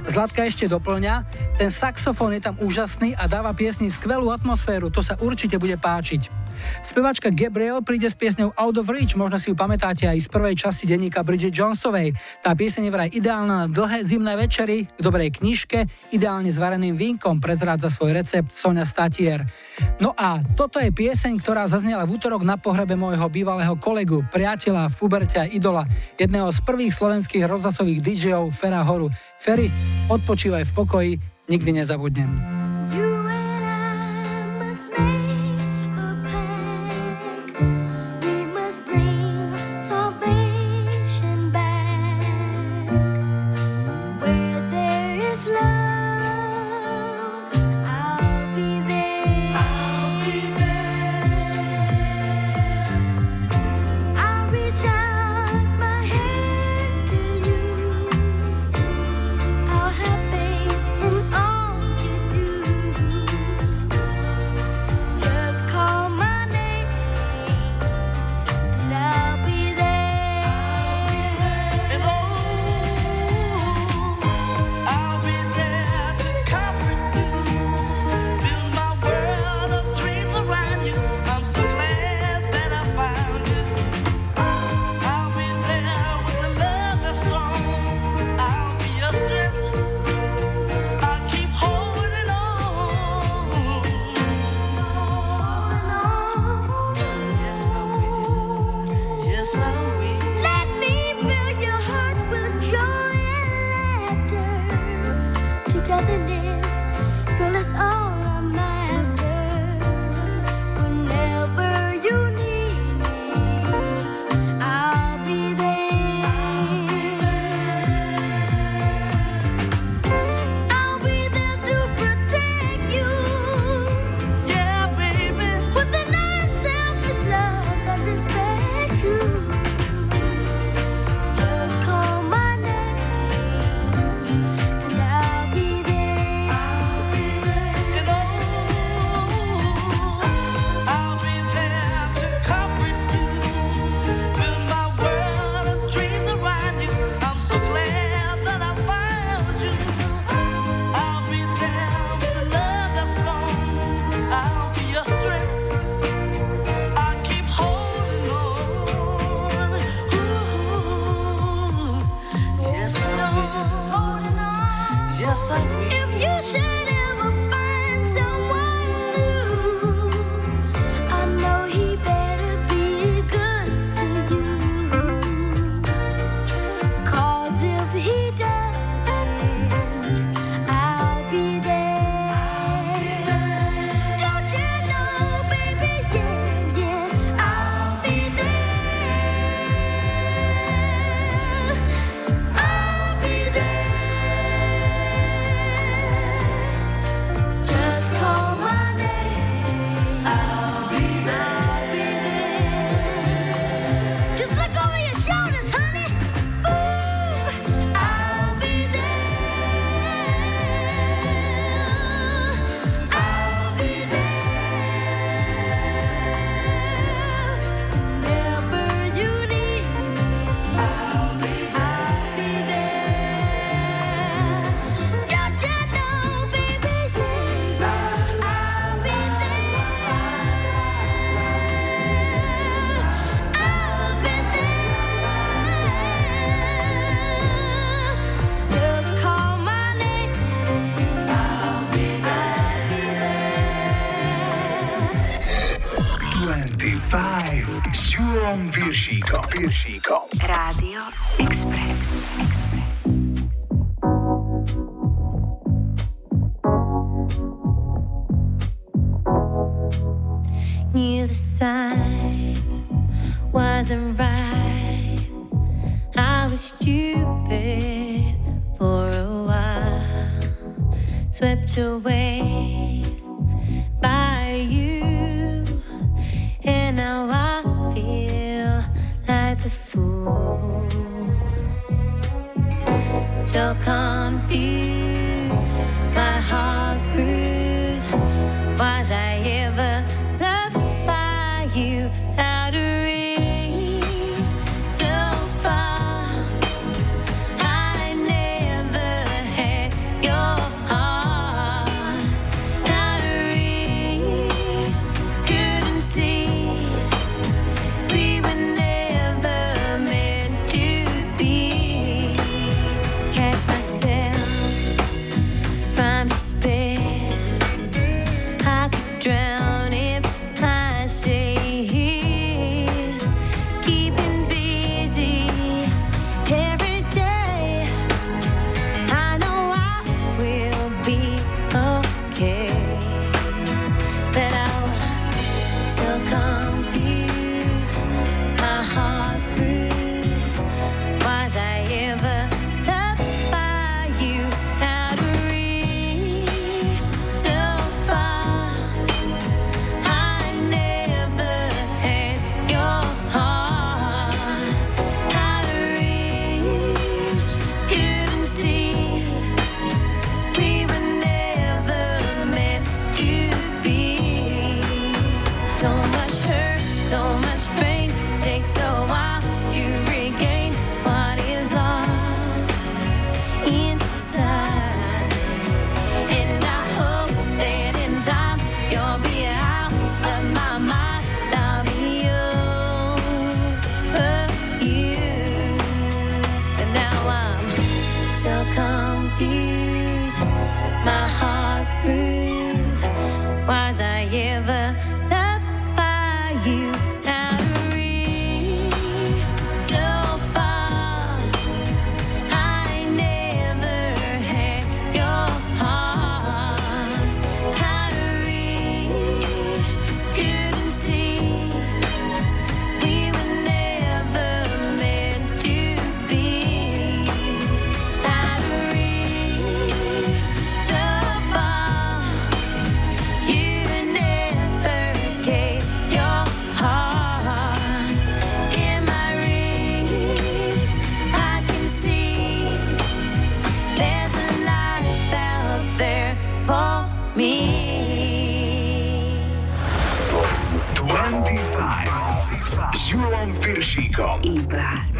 Zlatka 0.03 0.43
ešte 0.43 0.67
doplňa, 0.67 1.23
ten 1.55 1.71
saxofón 1.71 2.35
je 2.35 2.43
tam 2.43 2.59
úžasný 2.59 3.15
a 3.15 3.23
dáva 3.31 3.55
piesni 3.55 3.87
skvelú 3.87 4.35
atmosféru, 4.35 4.91
to 4.91 4.99
sa 4.99 5.15
určite 5.23 5.55
bude 5.55 5.79
páčiť. 5.79 6.46
Spevačka 6.87 7.35
Gabriel 7.35 7.83
príde 7.83 8.07
s 8.07 8.15
piesňou 8.15 8.55
Out 8.55 8.79
of 8.79 8.87
Reach, 8.87 9.19
možno 9.19 9.35
si 9.35 9.51
ju 9.51 9.55
pamätáte 9.59 10.07
aj 10.07 10.23
z 10.23 10.27
prvej 10.31 10.55
časti 10.55 10.87
denníka 10.87 11.19
Bridget 11.21 11.51
Jonesovej. 11.51 12.15
Tá 12.39 12.55
pieseň 12.55 12.87
je 12.87 12.91
vraj 12.95 13.09
ideálna 13.11 13.57
na 13.57 13.65
dlhé 13.65 14.05
zimné 14.05 14.37
večery, 14.37 14.85
k 14.85 14.99
dobrej 15.01 15.41
knižke, 15.41 15.89
ideálne 16.13 16.53
s 16.53 16.61
vareným 16.61 16.93
vínkom, 16.93 17.41
prezrádza 17.41 17.89
svoj 17.89 18.13
recept 18.13 18.53
Sonia 18.53 18.85
Statier. 18.85 19.41
No 19.97 20.13
a 20.13 20.45
toto 20.53 20.77
je 20.77 20.93
pieseň, 20.93 21.41
ktorá 21.41 21.65
zaznela 21.65 22.05
v 22.05 22.21
útorok 22.21 22.45
na 22.45 22.61
pohrebe 22.61 22.93
môjho 22.93 23.25
bývalého 23.33 23.73
kolegu, 23.81 24.21
priateľa 24.29 24.93
v 24.93 24.97
puberte 25.01 25.41
a 25.41 25.49
idola, 25.49 25.89
jedného 26.21 26.53
z 26.53 26.59
prvých 26.61 26.93
slovenských 26.93 27.49
rozhlasových 27.49 28.05
DJov 28.05 28.53
Fera 28.53 28.85
Horu. 28.85 29.09
Ferry, 29.41 29.73
odpočívaj 30.05 30.69
v 30.69 30.75
pokoji, 30.77 31.11
nikdy 31.49 31.81
nezabudnem. 31.81 32.66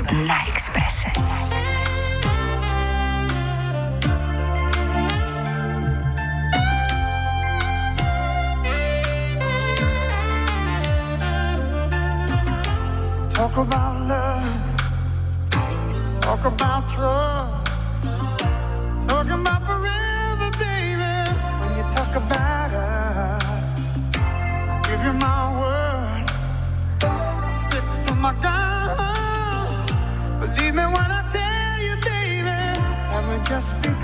Iba 0.07 0.36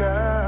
girl. 0.03 0.42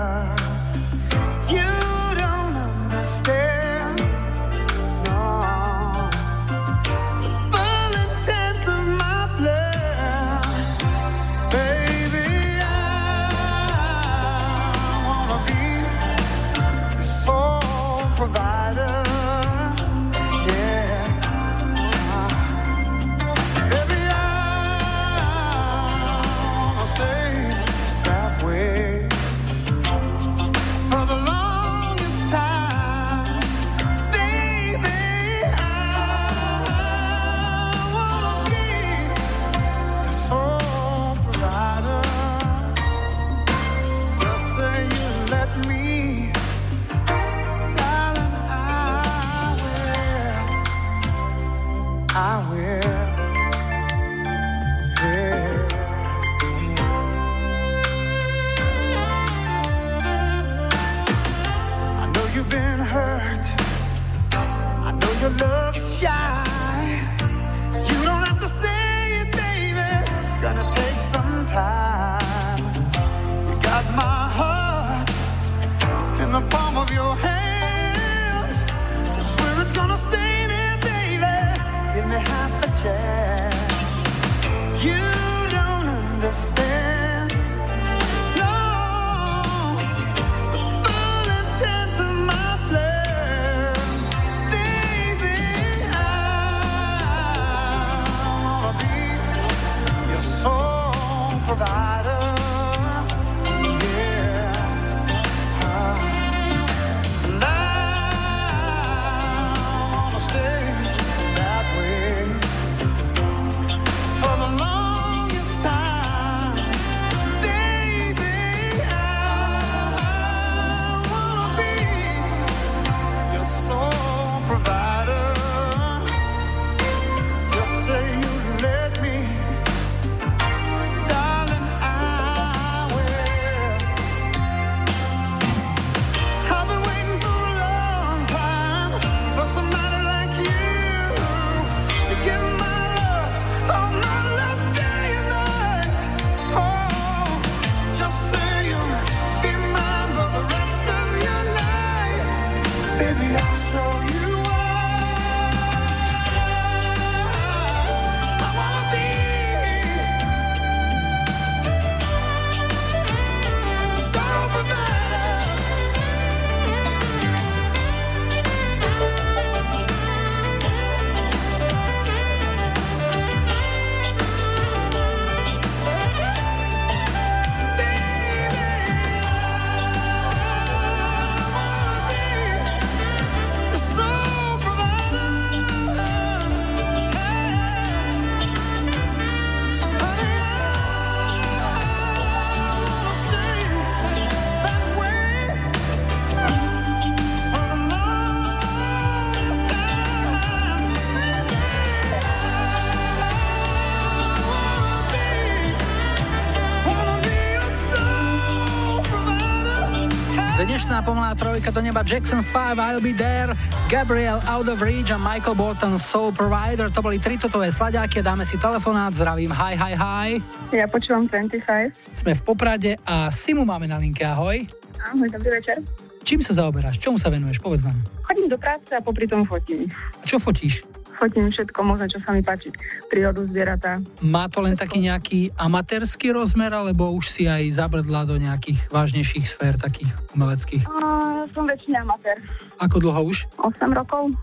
Trojka 211.35 211.71
do 211.71 211.83
neba 211.83 212.01
Jackson 212.07 212.39
5, 212.39 212.79
I'll 212.79 213.03
be 213.03 213.11
there, 213.11 213.51
Gabriel 213.91 214.39
Out 214.47 214.71
of 214.71 214.79
Reach 214.81 215.11
a 215.11 215.19
Michael 215.19 215.55
Bolton 215.55 215.99
Soul 215.99 216.31
Provider. 216.31 216.87
To 216.89 217.03
boli 217.03 217.19
tri 217.19 217.35
totové 217.35 217.71
slaďáky, 217.71 218.23
dáme 218.23 218.47
si 218.47 218.55
telefonát, 218.57 219.11
zdravím, 219.13 219.51
hi, 219.51 219.75
hi, 219.75 219.93
hi. 219.93 220.29
Ja 220.71 220.87
počúvam 220.87 221.27
25. 221.27 222.15
Sme 222.15 222.31
v 222.33 222.41
Poprade 222.41 222.91
a 223.03 223.29
Simu 223.29 223.67
máme 223.67 223.85
na 223.85 223.99
linke, 223.99 224.23
ahoj. 224.23 224.63
Ahoj, 225.11 225.27
dobrý 225.29 225.59
večer. 225.59 225.83
Čím 226.25 226.41
sa 226.41 226.57
zaoberáš? 226.57 226.97
Čomu 226.97 227.21
sa 227.21 227.29
venuješ? 227.29 227.61
Povedz 227.61 227.85
nám. 227.85 228.01
Chodím 228.25 228.49
do 228.49 228.57
práce 228.57 228.89
a 228.97 229.01
popri 229.03 229.29
tom 229.29 229.45
fotím. 229.45 229.85
A 229.93 230.25
čo 230.25 230.41
fotíš? 230.41 230.81
Fotím 231.15 231.47
všetko 231.47 231.79
možné, 231.79 232.11
čo 232.11 232.19
sa 232.19 232.35
mi 232.35 232.43
páči. 232.43 232.69
Prírodu, 233.07 233.47
zvieratá. 233.47 234.03
Má 234.19 234.51
to 234.51 234.59
len 234.59 234.75
taký 234.75 234.99
nejaký 234.99 235.55
amatérsky 235.55 236.35
rozmer, 236.35 236.75
alebo 236.75 237.11
už 237.15 237.31
si 237.31 237.43
aj 237.47 237.71
zabrdla 237.71 238.27
do 238.27 238.35
nejakých 238.35 238.91
vážnejších 238.91 239.47
sfér, 239.47 239.79
takých 239.79 240.11
umeleckých? 240.35 240.83
A, 240.85 241.47
som 241.55 241.63
väčšine 241.63 242.03
amatér. 242.03 242.35
Ako 242.83 242.99
dlho 242.99 243.31
už? 243.31 243.47
8 243.63 243.79
rokov 243.95 244.35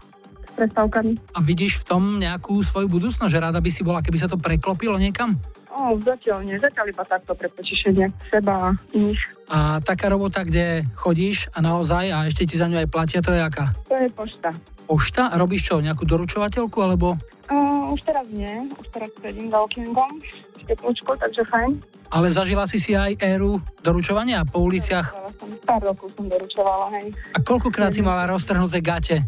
s 0.48 0.52
prestávkami. 0.56 1.12
A 1.36 1.38
vidíš 1.44 1.84
v 1.84 1.88
tom 1.88 2.02
nejakú 2.16 2.56
svoju 2.64 2.88
budúcnosť, 2.88 3.32
že 3.32 3.40
rada 3.40 3.60
by 3.60 3.70
si 3.72 3.84
bola, 3.84 4.00
keby 4.00 4.18
sa 4.20 4.28
to 4.28 4.40
preklopilo 4.40 4.96
niekam? 4.96 5.36
O, 5.72 5.96
zatiaľ 6.04 6.44
nie, 6.44 6.60
zatiaľ 6.60 6.92
iba 6.92 7.00
takto 7.00 7.32
pre 7.32 7.48
potešenie 7.48 8.12
seba 8.28 8.52
a 8.52 8.68
iných. 8.92 9.20
A 9.48 9.80
taká 9.80 10.12
robota, 10.12 10.44
kde 10.44 10.84
chodíš 11.00 11.48
a 11.56 11.64
naozaj 11.64 12.12
a 12.12 12.28
ešte 12.28 12.44
ti 12.44 12.60
za 12.60 12.68
ňu 12.68 12.84
aj 12.84 12.88
platia, 12.92 13.24
to 13.24 13.32
je 13.32 13.40
aká? 13.40 13.72
To 13.88 13.96
je 13.96 14.08
pošta. 14.12 14.52
Pošta? 14.86 15.30
A 15.30 15.34
robíš 15.38 15.70
čo, 15.70 15.80
nejakú 15.80 16.04
doručovateľku, 16.04 16.78
alebo... 16.82 17.16
O, 17.52 17.56
už 17.92 18.00
teraz 18.06 18.26
nie, 18.32 18.68
už 18.78 18.86
teraz 18.92 19.10
sedím 19.20 19.48
v 19.52 20.64
teplúčku, 20.66 21.10
takže 21.18 21.42
fajn. 21.50 21.70
Ale 22.12 22.28
zažila 22.30 22.68
si 22.70 22.78
si 22.78 22.94
aj 22.94 23.18
éru 23.18 23.58
doručovania 23.80 24.46
po 24.46 24.62
uliciach? 24.62 25.16
Som, 25.40 25.50
pár 25.64 25.82
rokov 25.82 26.12
som 26.14 26.28
doručovala, 26.28 26.92
hej. 27.00 27.10
A 27.34 27.38
koľkokrát 27.42 27.90
si 27.90 28.04
mala 28.04 28.28
roztrhnuté 28.30 28.78
gate? 28.84 29.24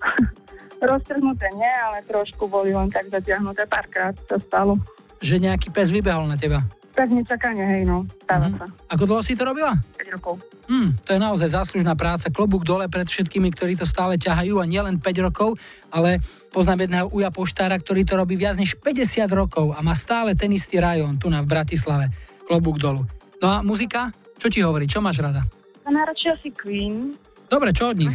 Roztrhnuté 0.84 1.48
nie, 1.56 1.74
ale 1.80 2.04
trošku 2.04 2.44
boli 2.44 2.76
len 2.76 2.92
tak 2.92 3.08
zatiahnuté, 3.08 3.64
párkrát 3.64 4.12
to 4.28 4.36
stalo. 4.36 4.76
Že 5.24 5.48
nejaký 5.48 5.72
pes 5.72 5.88
vybehol 5.88 6.28
na 6.28 6.36
teba? 6.36 6.60
Tak 6.94 7.10
nečakanie, 7.10 7.66
hej 7.66 7.82
no, 7.82 8.06
stáva 8.22 8.46
sa. 8.54 8.70
Ako 8.94 9.02
dlho 9.10 9.22
si 9.26 9.34
to 9.34 9.42
robila? 9.42 9.74
5 9.98 10.14
rokov. 10.14 10.38
Hm, 10.70 10.94
to 11.02 11.10
je 11.10 11.20
naozaj 11.20 11.50
záslužná 11.50 11.98
práca. 11.98 12.30
Klobúk 12.30 12.62
dole 12.62 12.86
pred 12.86 13.10
všetkými, 13.10 13.50
ktorí 13.50 13.74
to 13.74 13.82
stále 13.82 14.14
ťahajú 14.14 14.62
a 14.62 14.64
nielen 14.64 15.02
5 15.02 15.26
rokov, 15.26 15.58
ale 15.90 16.22
poznám 16.54 16.86
jedného 16.86 17.10
uja 17.10 17.34
poštára, 17.34 17.74
ktorý 17.74 18.06
to 18.06 18.14
robí 18.14 18.38
viac 18.38 18.54
než 18.62 18.78
50 18.78 19.26
rokov 19.34 19.74
a 19.74 19.82
má 19.82 19.98
stále 19.98 20.38
ten 20.38 20.54
istý 20.54 20.78
rajón 20.78 21.18
tu 21.18 21.26
na 21.26 21.42
v 21.42 21.50
Bratislave. 21.50 22.14
Klobúk 22.46 22.78
dolu. 22.78 23.02
No 23.42 23.50
a 23.50 23.66
muzika? 23.66 24.14
Čo 24.38 24.46
ti 24.46 24.62
hovorí? 24.62 24.86
Čo 24.86 25.02
máš 25.02 25.18
rada? 25.18 25.42
Najradšej 25.82 26.30
asi 26.30 26.48
Queen. 26.54 27.18
Dobre, 27.50 27.74
čo 27.74 27.90
od 27.90 27.98
nich? 27.98 28.14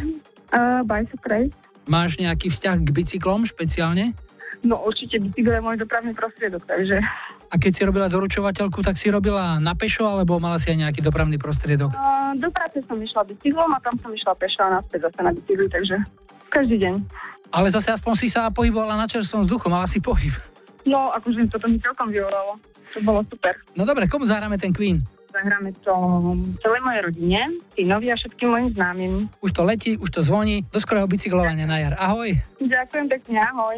Uh, 0.49 0.81
Bicycle. 0.87 1.51
Máš 1.85 2.15
nejaký 2.15 2.47
vzťah 2.47 2.79
k 2.79 2.89
bicyklom 2.95 3.43
špeciálne? 3.43 4.15
No 4.63 4.79
určite 4.87 5.19
bicykel 5.19 5.59
je 5.59 5.63
môj 5.63 5.77
dopravný 5.83 6.15
prostriedok, 6.15 6.63
takže... 6.63 7.03
A 7.49 7.57
keď 7.57 7.71
si 7.73 7.81
robila 7.81 8.05
doručovateľku, 8.05 8.85
tak 8.85 8.93
si 8.93 9.09
robila 9.09 9.57
na 9.57 9.73
pešo, 9.73 10.05
alebo 10.05 10.37
mala 10.37 10.61
si 10.61 10.69
aj 10.69 10.85
nejaký 10.85 11.01
dopravný 11.01 11.41
prostriedok? 11.41 11.89
Uh, 11.89 12.37
do 12.37 12.45
práce 12.53 12.77
som 12.85 12.93
išla 13.01 13.25
bicyklom 13.25 13.73
a 13.73 13.81
tam 13.81 13.97
som 13.97 14.13
išla 14.13 14.37
pešo 14.37 14.61
a 14.61 14.77
naspäť 14.77 15.09
zase 15.09 15.19
na 15.25 15.33
bicykli, 15.33 15.65
takže 15.65 15.97
každý 16.53 16.77
deň. 16.77 16.93
Ale 17.49 17.73
zase 17.73 17.89
aspoň 17.89 18.13
si 18.21 18.29
sa 18.29 18.53
pohybovala 18.53 18.93
na 18.93 19.09
čerstvom 19.09 19.49
vzduchu, 19.49 19.65
mala 19.65 19.89
si 19.89 19.97
pohyb. 19.97 20.29
No, 20.85 21.09
akože 21.17 21.49
toto 21.49 21.65
mi 21.65 21.81
celkom 21.81 22.13
vyvolalo. 22.13 22.61
To 22.93 22.99
bolo 23.01 23.21
super. 23.25 23.57
No 23.73 23.85
dobre, 23.85 24.05
komu 24.05 24.29
zahráme 24.29 24.57
ten 24.61 24.69
Queen? 24.69 25.01
Zahráme 25.29 25.73
to 25.85 25.93
celej 26.61 26.81
mojej 26.81 27.01
rodine, 27.05 27.39
synovi 27.77 28.09
a 28.09 28.17
všetkým 28.17 28.49
mojim 28.49 28.69
známym. 28.73 29.13
Už 29.45 29.53
to 29.53 29.61
letí, 29.61 29.93
už 29.97 30.09
to 30.09 30.21
zvoní, 30.25 30.65
do 30.73 30.81
skorého 30.81 31.05
bicyklovania 31.05 31.69
na 31.69 31.77
jar. 31.77 31.93
Ahoj. 32.01 32.33
Ďakujem 32.61 33.05
pekne, 33.13 33.37
ahoj. 33.45 33.77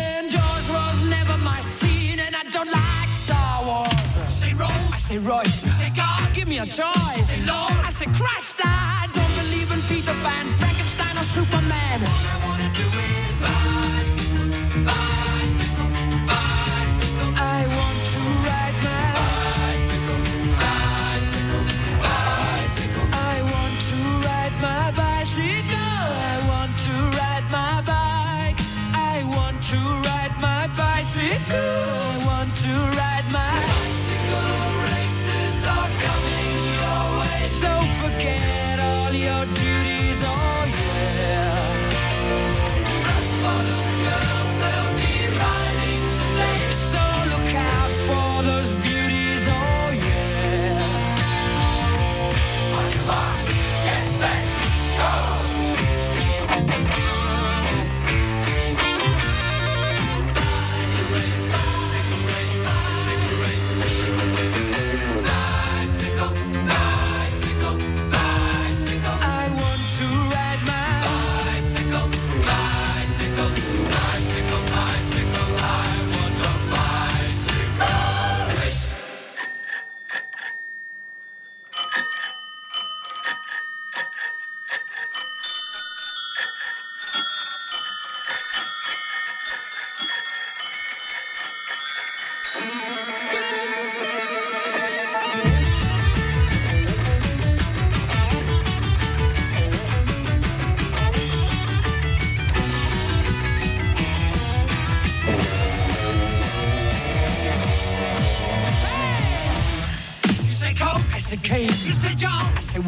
say 5.11 5.17
Roy. 5.17 5.43
You 5.63 5.69
say 5.69 5.91
God, 5.95 6.33
give 6.33 6.47
me 6.47 6.59
a 6.59 6.65
choice. 6.65 7.27
Say 7.27 7.41
Lord, 7.41 7.77
I 7.87 7.89
say 7.89 8.05
Christ. 8.19 8.61
I 8.63 9.09
don't 9.13 9.33
believe 9.41 9.71
in 9.71 9.81
Peter 9.83 10.13
Pan, 10.23 10.53
Frankenstein, 10.59 11.17
or 11.17 11.23
Superman. 11.23 12.03
All 12.03 12.25
I 12.33 12.37
wanna 12.45 12.69
do 12.81 12.87
is 13.17 13.41
bicycle. 13.41 14.91
I 17.37 17.59
want 17.77 17.99
to 18.13 18.21
ride 18.47 18.77
my 18.87 19.05
bicycle, 19.19 20.21
bicycle, 20.63 21.63
bicycle. 22.05 23.07
I 23.33 23.35
want 23.53 23.75
to 23.91 23.99
ride 24.27 24.55
my 24.67 24.85
bicycle. 25.01 26.03
I 26.31 26.37
want 26.51 26.73
to 26.87 26.93
ride 27.19 27.47
my 27.59 27.75
bike. 27.91 28.59
I 28.93 29.15
want 29.35 29.57
to 29.71 29.79
ride 30.07 30.35
my 30.47 30.67
bicycle. 30.81 31.90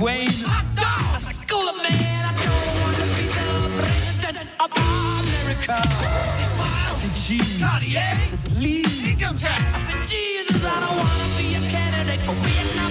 Wayne. 0.03 0.27
Hot 0.43 0.67
dog, 0.75 1.17
say 1.17 1.33
Cooler 1.47 1.71
Man. 1.79 2.25
I 2.27 2.33
don't 2.43 2.67
want 2.83 2.97
to 2.99 3.07
be 3.15 3.25
the 3.39 3.51
president 3.79 4.49
of 4.59 4.69
America. 4.75 5.79
I 5.79 6.27
say 6.27 6.43
Smile, 6.43 6.67
I 6.67 6.93
say 6.99 7.11
Cheese. 7.23 7.57
Cartier, 7.57 8.03
I 8.03 8.19
say 8.19 8.49
Please. 8.49 9.07
Income 9.07 9.37
tax, 9.37 9.75
I 9.75 9.79
say 9.87 9.99
Jesus. 10.05 10.65
I 10.65 10.81
don't 10.83 10.97
want 10.99 11.19
to 11.23 11.29
be 11.39 11.55
a 11.55 11.61
candidate 11.71 12.19
for 12.27 12.35
Vietnam 12.43 12.82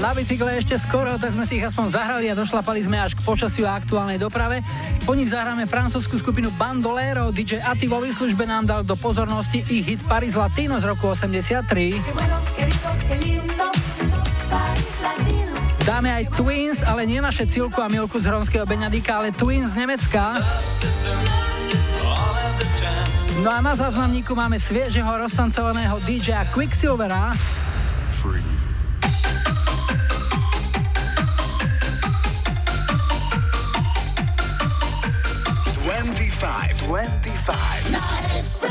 Na 0.00 0.16
bicykle 0.16 0.56
ešte 0.56 0.80
skoro, 0.80 1.20
tak 1.20 1.36
sme 1.36 1.44
si 1.44 1.60
ich 1.60 1.64
aspoň 1.68 1.92
zahrali 1.92 2.32
a 2.32 2.34
došlapali 2.34 2.80
sme 2.80 2.96
až 2.96 3.12
k 3.12 3.20
počasiu 3.20 3.68
a 3.68 3.76
aktuálnej 3.76 4.16
doprave. 4.16 4.64
Po 5.04 5.12
nich 5.12 5.28
zahráme 5.28 5.68
francúzsku 5.68 6.16
skupinu 6.16 6.48
Bandolero. 6.56 7.28
DJ 7.28 7.60
Ati 7.60 7.84
vo 7.84 8.00
výslužbe 8.00 8.48
nám 8.48 8.64
dal 8.64 8.80
do 8.80 8.96
pozornosti 8.96 9.60
ich 9.60 9.84
hit 9.84 10.00
Paris 10.08 10.32
Latino 10.32 10.80
z 10.80 10.88
roku 10.88 11.12
83. 11.12 12.00
Dáme 15.84 16.08
aj 16.08 16.24
Twins, 16.32 16.80
ale 16.80 17.04
nie 17.04 17.20
naše 17.20 17.44
Cilku 17.44 17.84
a 17.84 17.92
Milku 17.92 18.16
z 18.16 18.24
Hronského 18.24 18.64
Beňadika, 18.64 19.20
ale 19.20 19.36
Twins 19.36 19.76
z 19.76 19.84
Nemecka. 19.84 20.40
No 23.44 23.52
a 23.52 23.60
na 23.60 23.76
záznamníku 23.76 24.32
máme 24.32 24.56
sviežeho 24.56 25.12
roztancovaného 25.28 26.00
DJ 26.08 26.48
Quicksilvera. 26.56 27.36
25, 36.90 37.94
25. 37.94 38.66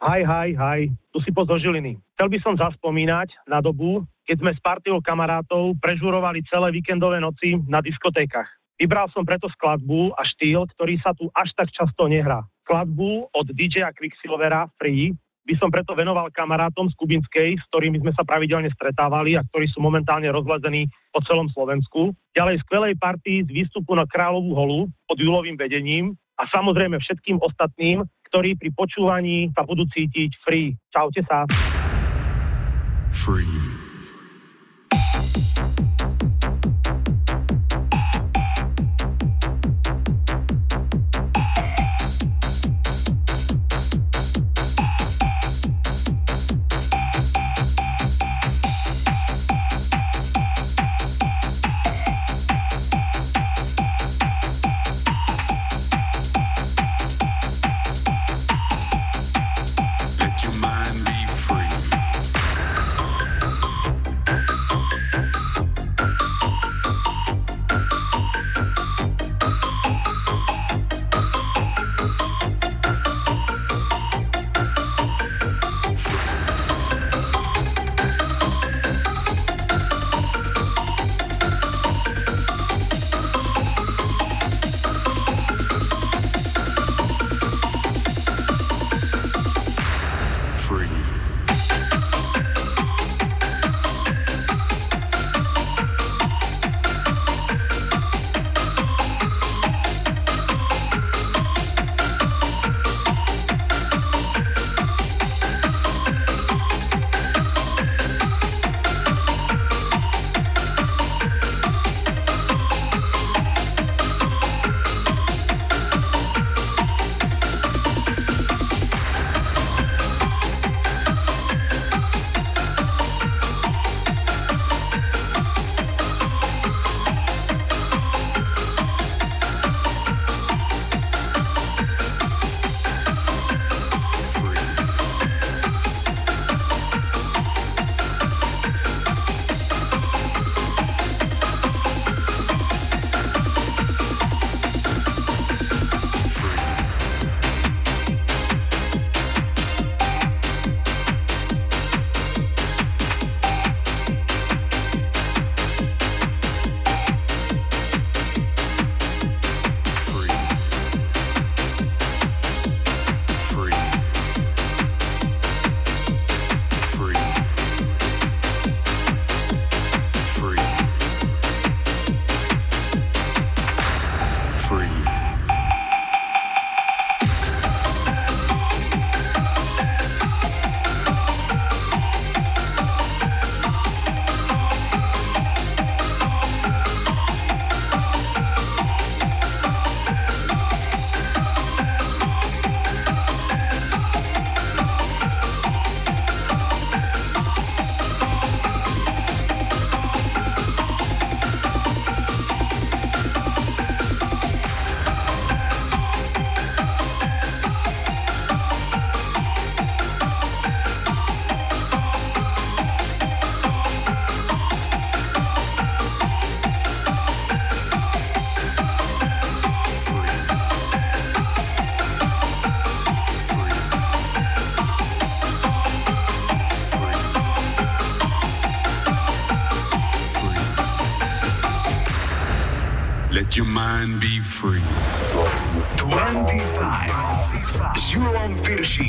Haj, 0.00 0.22
haj, 0.24 0.56
haj, 0.56 0.88
tu 1.12 1.20
si 1.20 1.28
poz 1.28 1.44
zo 1.44 1.60
Žiliny. 1.60 2.00
Chcel 2.16 2.32
by 2.32 2.38
som 2.40 2.56
zaspomínať 2.56 3.36
na 3.44 3.60
dobu, 3.60 4.08
keď 4.24 4.36
sme 4.40 4.56
s 4.56 4.60
partiou 4.64 5.04
kamarátov 5.04 5.76
prežurovali 5.76 6.40
celé 6.48 6.72
víkendové 6.72 7.20
noci 7.20 7.60
na 7.68 7.84
diskotékach. 7.84 8.48
Vybral 8.80 9.12
som 9.12 9.28
preto 9.28 9.44
skladbu 9.52 10.16
a 10.16 10.24
štýl, 10.24 10.64
ktorý 10.72 11.04
sa 11.04 11.12
tu 11.12 11.28
až 11.36 11.52
tak 11.52 11.68
často 11.76 12.08
nehrá. 12.08 12.40
Skladbu 12.64 13.28
od 13.36 13.52
DJ 13.52 13.92
Quicksilvera 13.92 14.72
Free 14.80 15.12
by 15.46 15.54
som 15.62 15.70
preto 15.70 15.94
venoval 15.94 16.26
kamarátom 16.34 16.90
z 16.90 16.94
Kubinskej, 16.98 17.54
s 17.54 17.64
ktorými 17.70 18.02
sme 18.02 18.10
sa 18.12 18.26
pravidelne 18.26 18.66
stretávali 18.74 19.38
a 19.38 19.46
ktorí 19.46 19.70
sú 19.70 19.78
momentálne 19.78 20.26
rozlezení 20.34 20.90
po 21.14 21.22
celom 21.22 21.46
Slovensku. 21.54 22.10
Ďalej 22.34 22.66
skvelej 22.66 22.98
partii 22.98 23.46
z 23.46 23.50
výstupu 23.54 23.94
na 23.94 24.04
Kráľovú 24.10 24.52
holu 24.58 24.80
pod 25.06 25.16
Julovým 25.22 25.54
vedením 25.54 26.18
a 26.36 26.50
samozrejme 26.50 26.98
všetkým 26.98 27.38
ostatným, 27.38 28.02
ktorí 28.28 28.58
pri 28.58 28.74
počúvaní 28.74 29.54
sa 29.54 29.62
budú 29.62 29.86
cítiť 29.86 30.34
free. 30.42 30.74
Čaute 30.90 31.22
sa. 31.24 31.46
Free. 33.14 33.85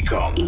Piršíkom. 0.07 0.46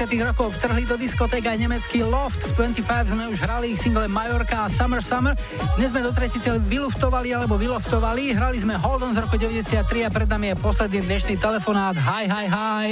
90 0.00 0.32
rokov 0.32 0.56
vtrhli 0.56 0.88
do 0.88 0.96
diskoték 0.96 1.44
aj 1.44 1.60
nemecký 1.60 2.00
Loft. 2.00 2.40
V 2.56 2.72
25 2.72 3.12
sme 3.12 3.28
už 3.28 3.44
hrali 3.44 3.76
single 3.76 4.08
Majorka 4.08 4.64
a 4.64 4.72
Summer 4.72 5.04
Summer. 5.04 5.36
Dnes 5.76 5.92
sme 5.92 6.00
do 6.00 6.08
tretice 6.08 6.56
vyluftovali 6.56 7.36
alebo 7.36 7.60
vyloftovali. 7.60 8.32
Hrali 8.32 8.56
sme 8.56 8.80
Hold 8.80 9.04
On 9.04 9.12
z 9.12 9.20
roku 9.20 9.36
93 9.36 10.08
a 10.08 10.08
pred 10.08 10.24
nami 10.24 10.56
je 10.56 10.56
posledný 10.56 11.04
dnešný 11.04 11.36
telefonát. 11.36 11.92
Hi, 12.00 12.24
hi, 12.24 12.48
hi. 12.48 12.88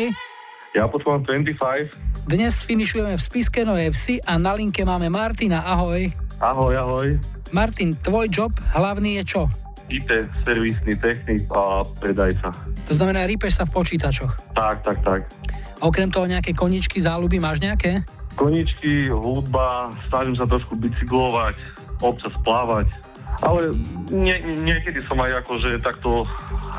Ja 0.76 0.84
počúvam 0.84 1.24
25. 1.24 2.28
Dnes 2.28 2.60
finišujeme 2.68 3.16
v 3.16 3.22
Spiske 3.24 3.64
Novej 3.64 3.96
Vsi 3.96 4.20
a 4.20 4.36
na 4.36 4.52
linke 4.52 4.84
máme 4.84 5.08
Martina. 5.08 5.64
Ahoj. 5.64 6.12
Ahoj, 6.44 6.76
ahoj. 6.76 7.08
Martin, 7.56 7.96
tvoj 7.96 8.28
job 8.28 8.52
hlavný 8.76 9.16
je 9.24 9.24
čo? 9.24 9.42
IT, 9.88 10.12
servisný 10.44 10.92
technik 11.00 11.48
a 11.48 11.80
predajca. 12.04 12.52
To 12.84 12.92
znamená, 12.92 13.24
rípeš 13.24 13.56
sa 13.56 13.64
v 13.64 13.80
počítačoch. 13.80 14.52
Tak, 14.52 14.84
tak, 14.84 15.00
tak. 15.00 15.37
Okrem 15.78 16.10
toho 16.10 16.26
nejaké 16.26 16.50
koničky, 16.54 16.98
záľuby 16.98 17.38
máš 17.38 17.62
nejaké? 17.62 18.02
Koničky, 18.34 19.10
hudba, 19.10 19.90
snažím 20.10 20.34
sa 20.38 20.46
trošku 20.46 20.78
bicyklovať, 20.78 21.54
občas 22.02 22.34
plávať. 22.46 22.90
Ale 23.38 23.70
nie, 24.10 24.34
niekedy 24.66 24.98
som 25.06 25.14
aj 25.22 25.46
akože 25.46 25.78
takto 25.78 26.26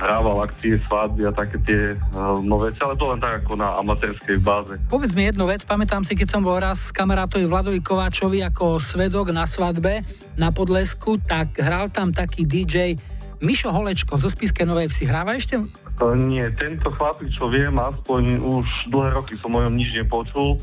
hrával 0.03 0.43
akcie, 0.43 0.75
svadby 0.91 1.23
a 1.23 1.31
také 1.31 1.55
tie 1.63 1.81
uh, 1.95 2.35
nové 2.43 2.75
veci, 2.75 2.83
ale 2.83 2.99
to 2.99 3.05
len 3.07 3.19
tak 3.23 3.47
ako 3.47 3.55
na 3.55 3.79
amatérskej 3.79 4.43
báze. 4.43 4.75
Povedz 4.91 5.15
mi 5.15 5.23
jednu 5.23 5.47
vec, 5.47 5.63
pamätám 5.63 6.03
si, 6.03 6.19
keď 6.19 6.27
som 6.35 6.43
bol 6.43 6.59
raz 6.59 6.91
s 6.91 6.95
kamarátovi 6.95 7.47
Vladovi 7.47 7.79
Kováčovi 7.79 8.43
ako 8.43 8.83
svedok 8.83 9.31
na 9.31 9.47
svadbe 9.47 10.03
na 10.35 10.51
Podlesku, 10.51 11.23
tak 11.23 11.55
hral 11.63 11.87
tam 11.95 12.11
taký 12.11 12.43
DJ 12.43 12.99
Mišo 13.39 13.71
Holečko 13.71 14.19
zo 14.19 14.27
Spiske 14.27 14.67
Novej 14.67 14.91
Vsi. 14.91 15.07
Hráva 15.07 15.39
ešte? 15.39 15.63
Uh, 15.99 16.15
nie, 16.15 16.47
tento 16.55 16.87
chlapík, 16.87 17.27
čo 17.35 17.51
viem, 17.51 17.75
aspoň 17.75 18.39
už 18.39 18.67
dlhé 18.87 19.09
roky 19.19 19.35
som 19.43 19.51
o 19.51 19.59
ňom 19.59 19.75
nič 19.75 19.91
nepočul. 19.91 20.55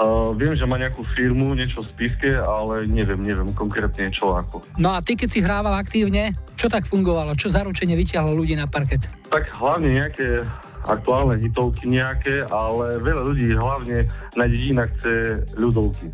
Uh, 0.00 0.32
viem, 0.34 0.56
že 0.56 0.64
má 0.64 0.80
nejakú 0.80 1.04
firmu, 1.12 1.52
niečo 1.52 1.84
v 1.84 1.92
spiske, 1.92 2.32
ale 2.40 2.88
neviem, 2.88 3.20
neviem 3.20 3.52
konkrétne 3.52 4.08
čo 4.08 4.32
ako. 4.32 4.64
No 4.80 4.96
a 4.96 5.04
ty, 5.04 5.12
keď 5.12 5.28
si 5.28 5.44
hrával 5.44 5.76
aktívne, 5.76 6.32
čo 6.56 6.72
tak 6.72 6.88
fungovalo? 6.88 7.36
Čo 7.36 7.52
zaručene 7.52 7.92
vyťahlo 7.92 8.32
ľudí 8.32 8.56
na 8.56 8.64
parket? 8.64 9.04
Tak 9.28 9.52
hlavne 9.52 9.92
nejaké 9.92 10.40
aktuálne 10.88 11.38
hitovky 11.38 11.86
nejaké, 11.86 12.42
ale 12.50 12.98
veľa 12.98 13.22
ľudí 13.22 13.54
hlavne 13.54 14.08
na 14.34 14.44
dedinách 14.50 14.90
chce 14.98 15.14
ľudovky. 15.54 16.10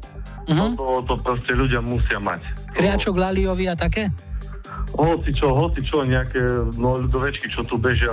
Uh-huh. 0.49 0.69
To, 0.77 0.87
to 1.09 1.15
proste 1.25 1.53
ľudia 1.57 1.81
musia 1.81 2.21
mať. 2.21 2.45
Kriačok 2.77 3.17
Laliovi 3.17 3.69
a 3.69 3.77
také? 3.77 4.13
Hoci 4.97 5.31
čo, 5.37 5.53
hoci 5.53 5.85
čo, 5.85 6.01
nejaké 6.01 6.41
no, 6.81 6.97
ľudovečky, 7.05 7.53
čo 7.53 7.61
tu 7.67 7.77
bežia 7.77 8.11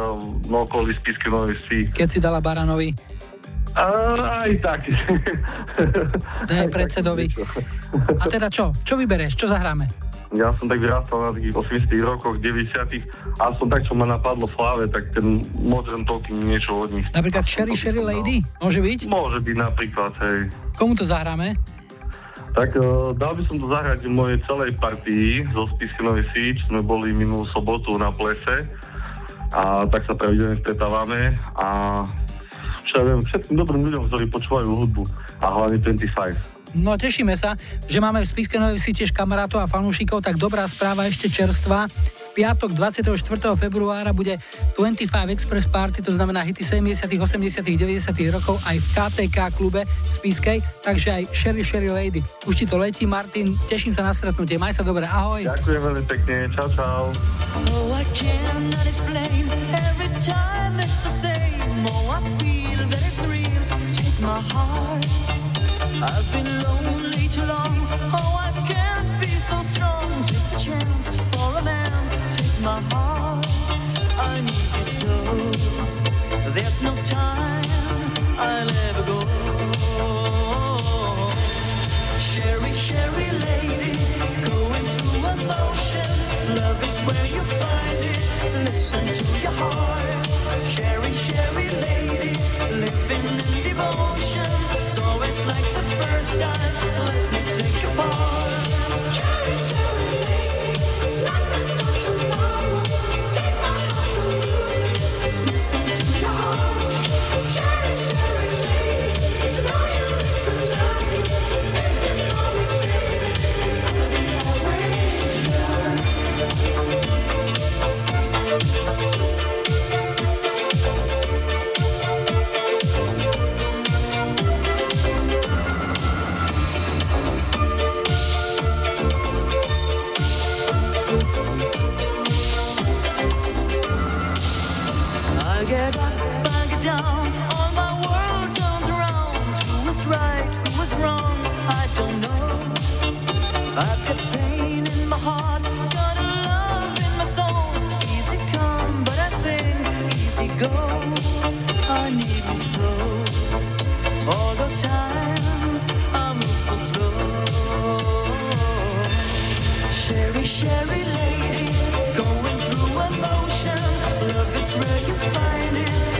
no, 0.52 0.68
okolo 0.68 0.92
Spiske 0.92 1.32
Novej 1.32 1.56
Vsi. 1.64 1.80
Keď 1.96 2.08
si 2.10 2.20
dala 2.20 2.44
Baranovi, 2.44 2.92
A, 3.76 4.48
aj 4.48 4.52
tak. 4.64 4.88
daj 6.50 6.68
predsedovi. 6.72 7.28
A 8.20 8.24
teda 8.32 8.48
čo? 8.48 8.72
Čo 8.88 8.96
vybereš? 8.96 9.36
Čo 9.36 9.52
zahráme? 9.52 9.92
Ja 10.36 10.52
som 10.56 10.68
tak 10.68 10.84
vyrastal 10.84 11.28
na 11.28 11.32
takých 11.32 11.56
80 11.88 11.96
rokoch, 12.02 12.36
90 12.40 12.76
a 13.40 13.46
som 13.56 13.68
tak, 13.72 13.88
čo 13.88 13.94
ma 13.96 14.08
napadlo 14.08 14.48
v 14.48 14.56
hlave, 14.58 14.84
tak 14.92 15.12
ten 15.16 15.44
Modern 15.60 16.04
Talking 16.04 16.44
niečo 16.44 16.76
od 16.76 16.92
nich. 16.92 17.08
Napríklad 17.16 17.46
Cherry 17.48 17.76
Cherry 17.76 18.04
Lady? 18.04 18.44
Môže 18.60 18.80
byť? 18.84 19.00
Môže 19.08 19.40
byť 19.44 19.56
napríklad, 19.56 20.12
hej. 20.24 20.52
Komu 20.76 20.96
to 20.98 21.08
zahráme? 21.08 21.56
Tak 22.56 22.72
uh, 22.80 23.12
dal 23.20 23.36
by 23.36 23.44
som 23.52 23.60
to 23.60 23.68
zahrať 23.68 24.08
mojej 24.08 24.40
celej 24.48 24.72
partii 24.80 25.44
zo 25.52 25.68
Spisky 25.76 26.02
Novej 26.08 26.26
Síč. 26.32 26.64
Sme 26.72 26.80
boli 26.80 27.12
minulú 27.12 27.44
sobotu 27.52 28.00
na 28.00 28.16
plese 28.16 28.64
a 29.52 29.84
tak 29.92 30.08
sa 30.08 30.16
pravidelne 30.16 30.64
stretávame 30.64 31.36
a 31.60 31.68
čo 32.88 33.04
ja 33.04 33.04
viem, 33.12 33.20
všetkým 33.28 33.60
dobrým 33.60 33.92
ľuďom, 33.92 34.08
ktorí 34.08 34.26
počúvajú 34.32 34.68
hudbu 34.72 35.04
a 35.44 35.46
hlavne 35.52 35.84
25. 35.84 36.65
No 36.76 37.00
tešíme 37.00 37.32
sa, 37.40 37.56
že 37.88 38.04
máme 38.04 38.20
v 38.20 38.28
Spiske 38.28 38.60
Novej 38.60 38.84
Vsi 38.84 38.92
tiež 38.92 39.12
kamarátov 39.16 39.64
a 39.64 39.68
fanúšikov, 39.70 40.20
tak 40.20 40.36
dobrá 40.36 40.68
správa 40.68 41.08
ešte 41.08 41.32
čerstvá. 41.32 41.88
V 41.88 42.30
piatok 42.36 42.76
24. 42.76 43.16
februára 43.56 44.12
bude 44.12 44.36
25 44.76 45.08
Express 45.32 45.72
Party, 45.72 46.04
to 46.04 46.12
znamená 46.12 46.44
hity 46.44 46.68
70., 46.68 47.08
80., 47.08 47.64
90. 47.64 48.12
rokov 48.28 48.60
aj 48.68 48.76
v 48.84 48.88
KTK 48.92 49.38
klube 49.56 49.88
v 49.88 50.10
Spiskej, 50.20 50.60
takže 50.84 51.16
aj 51.16 51.24
Sherry 51.32 51.64
Sherry 51.64 51.88
Lady. 51.88 52.20
Už 52.44 52.60
ti 52.60 52.66
to 52.68 52.76
letí, 52.76 53.08
Martin, 53.08 53.56
teším 53.72 53.96
sa 53.96 54.04
na 54.04 54.12
stretnutie, 54.12 54.60
maj 54.60 54.76
sa 54.76 54.84
dobre, 54.84 55.08
ahoj. 55.08 55.48
Ďakujem 55.48 55.80
veľmi 55.80 56.04
pekne, 56.04 56.52
čau 56.52 56.68
čau. 56.76 57.08
Oh, 57.72 57.96
I 57.96 58.04
cannot 58.12 58.84
explain. 58.84 59.48
Every 59.72 60.12
time 60.20 60.76
it's 60.76 61.00
the 61.08 61.14
same. 61.24 61.88
Oh, 61.88 62.12
I 62.12 62.20
feel 62.44 62.84
that 62.84 63.00
it's 63.00 63.22
real. 63.24 63.64
Take 63.96 64.20
my 64.20 64.44
heart. 64.52 65.25
Where 87.06 87.26
you 87.28 87.42
find 87.42 88.06
it. 88.06 88.66
Listen 88.66 89.06
to 89.06 89.42
your 89.42 89.52
heart. 89.52 90.15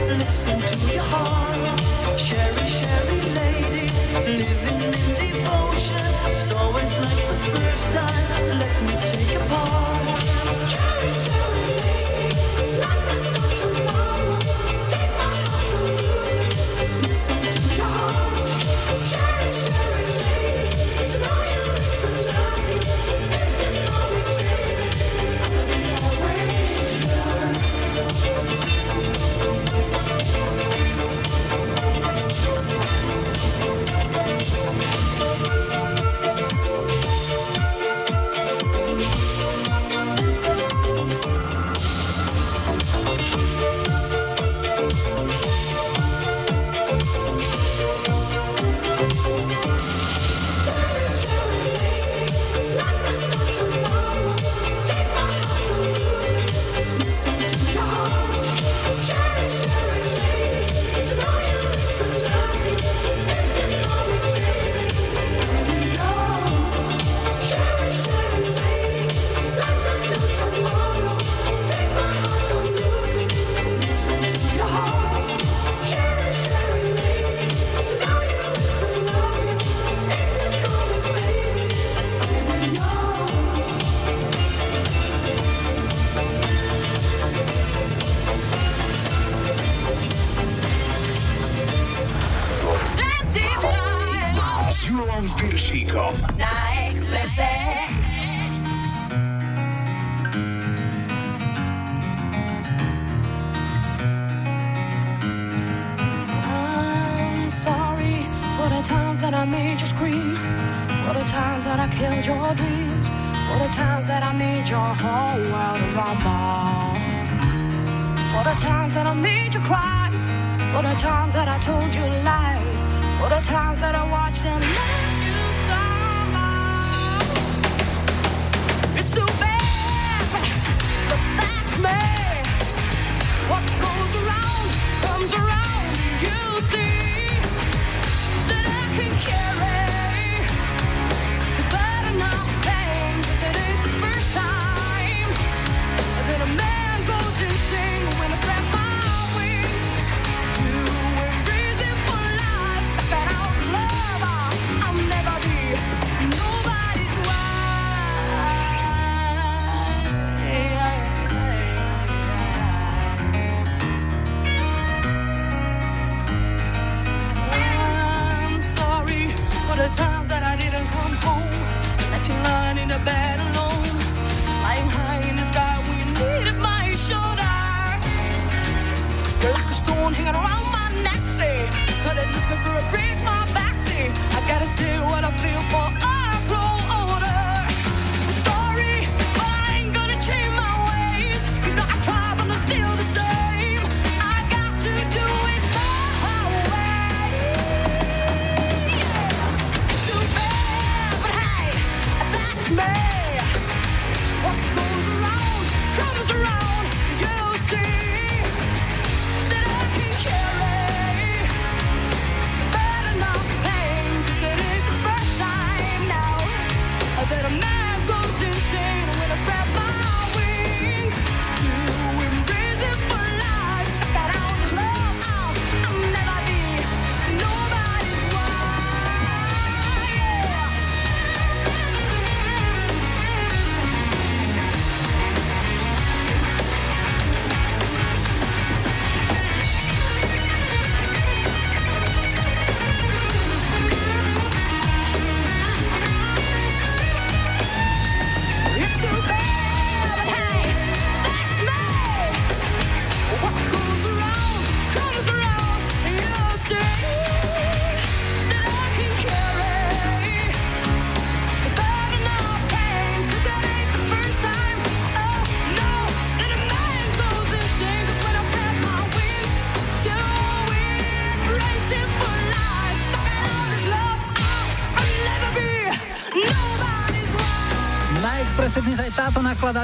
Listen 0.08 0.58
to 0.60 0.92
your 0.92 1.02
heart. 1.04 2.18
Sherry, 2.18 2.18
Sherry 2.18 2.65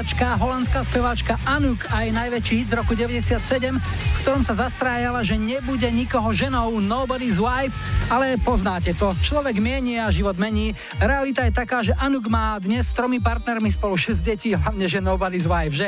speváčka, 0.03 0.35
holandská 0.35 0.79
speváčka 0.83 1.33
Anuk 1.47 1.87
aj 1.87 2.11
najväčší 2.11 2.53
hit 2.59 2.67
z 2.67 2.75
roku 2.75 2.91
97, 2.91 3.39
v 3.79 4.17
ktorom 4.19 4.43
sa 4.43 4.51
zastrájala, 4.51 5.23
že 5.23 5.39
nebude 5.39 5.87
nikoho 5.87 6.27
ženou, 6.35 6.83
nobody's 6.83 7.39
wife, 7.39 7.71
ale 8.11 8.35
poznáte 8.35 8.91
to, 8.99 9.15
človek 9.23 9.63
mieni 9.63 10.03
a 10.03 10.11
život 10.11 10.35
mení. 10.35 10.75
Realita 10.99 11.47
je 11.47 11.55
taká, 11.55 11.87
že 11.87 11.95
Anuk 11.95 12.27
má 12.27 12.59
dnes 12.59 12.91
s 12.91 12.91
tromi 12.91 13.23
partnermi 13.23 13.71
spolu 13.71 13.95
6 13.95 14.19
detí, 14.19 14.51
hlavne 14.51 14.91
že 14.91 14.99
nobody's 14.99 15.47
wife, 15.47 15.71
že? 15.71 15.87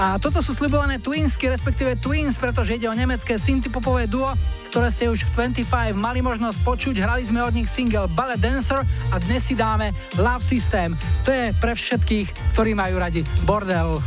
A 0.00 0.16
toto 0.16 0.40
sú 0.40 0.56
slibované 0.56 0.96
twinsky, 0.96 1.52
respektíve 1.52 2.00
twins, 2.00 2.40
pretože 2.40 2.80
ide 2.80 2.88
o 2.88 2.96
nemecké 2.96 3.36
synthpopové 3.36 4.08
duo, 4.08 4.32
ktoré 4.72 4.88
ste 4.88 5.12
už 5.12 5.28
v 5.36 5.52
25 5.52 5.92
mali 5.92 6.24
možnosť 6.24 6.64
počuť. 6.64 7.04
Hrali 7.04 7.28
sme 7.28 7.44
od 7.44 7.52
nich 7.52 7.68
single 7.68 8.08
Ballet 8.08 8.40
Dancer 8.40 8.80
a 9.12 9.20
dnes 9.20 9.44
si 9.44 9.52
dáme 9.52 9.92
Love 10.16 10.40
System. 10.40 10.96
To 11.28 11.28
je 11.28 11.52
pre 11.60 11.76
všetkých, 11.76 12.56
ktorí 12.56 12.72
majú 12.72 12.96
radi 12.96 13.20
bordel. 13.44 14.00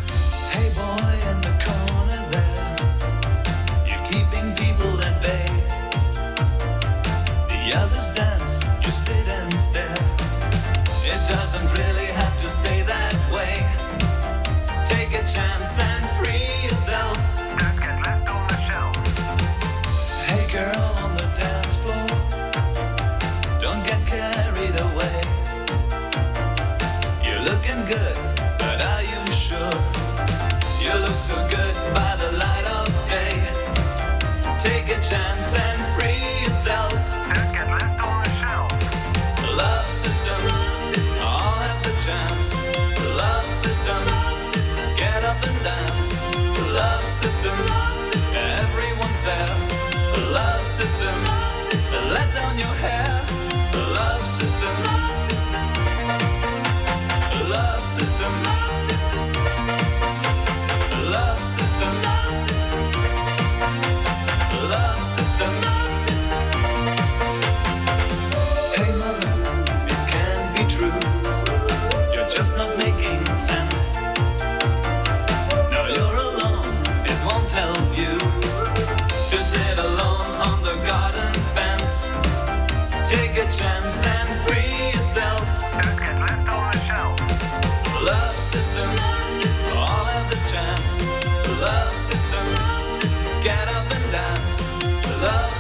love. 95.26 95.55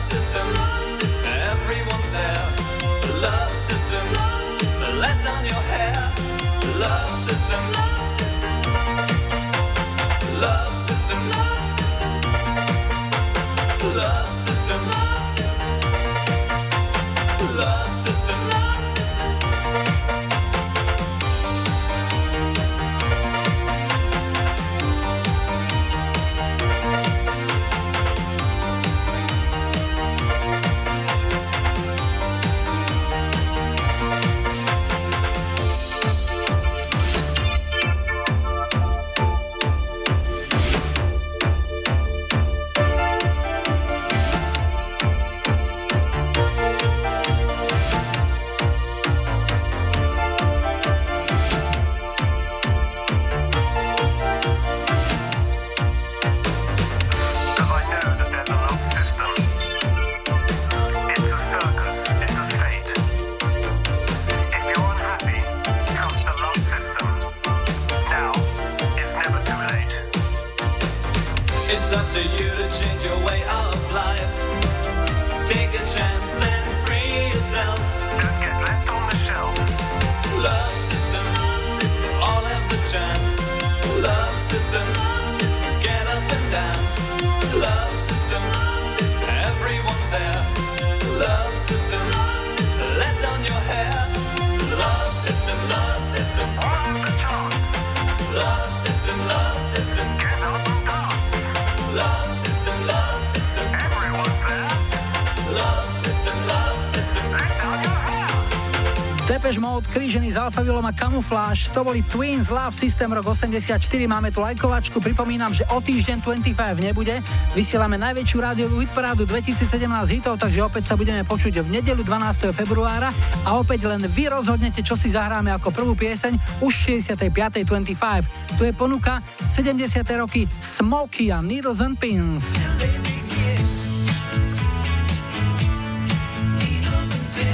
Alphavilom 110.45 110.85
a 110.85 110.93
Camouflage, 110.93 111.73
to 111.73 111.81
boli 111.81 112.05
Twins 112.05 112.53
Love 112.53 112.77
System 112.77 113.09
rok 113.09 113.33
84, 113.33 113.81
máme 114.05 114.29
tu 114.29 114.45
lajkovačku, 114.45 115.01
pripomínam, 115.01 115.49
že 115.49 115.65
o 115.73 115.81
týždeň 115.81 116.21
25 116.21 116.85
nebude, 116.85 117.17
vysielame 117.57 117.97
najväčšiu 117.97 118.37
rádiovú 118.37 118.77
hitparádu 118.85 119.25
2017 119.25 119.65
hitov, 120.13 120.37
takže 120.37 120.61
opäť 120.61 120.93
sa 120.93 120.93
budeme 120.93 121.25
počuť 121.25 121.65
v 121.65 121.81
nedelu 121.81 121.97
12. 121.97 122.53
februára 122.53 123.09
a 123.41 123.57
opäť 123.57 123.89
len 123.89 124.05
vy 124.05 124.29
rozhodnete, 124.29 124.85
čo 124.85 124.93
si 124.93 125.09
zahráme 125.09 125.49
ako 125.49 125.73
prvú 125.73 125.97
pieseň 125.97 126.37
už 126.61 126.93
65. 127.01 127.65
25. 127.65 128.61
Tu 128.61 128.69
je 128.69 128.73
ponuka 128.77 129.25
70. 129.49 129.81
roky 130.13 130.45
Smokey 130.61 131.33
a 131.33 131.41
Needles 131.41 131.81
and 131.81 131.97
Pins. 131.97 132.45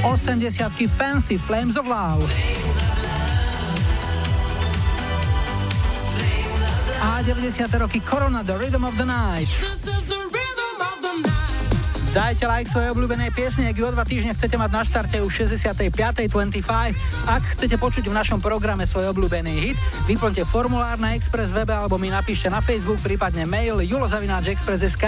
80 0.03 0.91
Fancy 0.91 1.39
Flames 1.39 1.79
of 1.79 1.87
Love. 1.87 2.27
A 7.21 7.23
90 7.23 7.77
roky 7.77 8.01
Corona 8.01 8.41
The 8.41 8.57
Rhythm 8.57 8.81
of 8.81 8.97
the 8.97 9.05
Night. 9.05 9.45
Dajte 12.11 12.43
like 12.49 12.65
svojej 12.65 12.89
obľúbenej 12.91 13.29
piesne, 13.31 13.69
ak 13.69 13.77
ju 13.77 13.85
o 13.85 13.93
dva 13.93 14.01
týždne 14.01 14.33
chcete 14.33 14.57
mať 14.57 14.71
na 14.73 14.81
štarte 14.81 15.17
už 15.21 15.53
65.25. 15.53 16.65
Ak 17.29 17.43
chcete 17.55 17.77
počuť 17.77 18.09
v 18.09 18.13
našom 18.17 18.41
programe 18.41 18.89
svoj 18.89 19.13
obľúbený 19.13 19.53
hit, 19.53 19.77
vyplňte 20.09 20.49
formulár 20.49 20.97
na 20.97 21.13
Express 21.13 21.53
webe 21.53 21.77
alebo 21.77 22.01
mi 22.01 22.09
napíšte 22.09 22.49
na 22.49 22.57
Facebook, 22.57 22.97
prípadne 23.05 23.45
mail 23.45 23.85
julozavináčexpress.sk. 23.85 25.05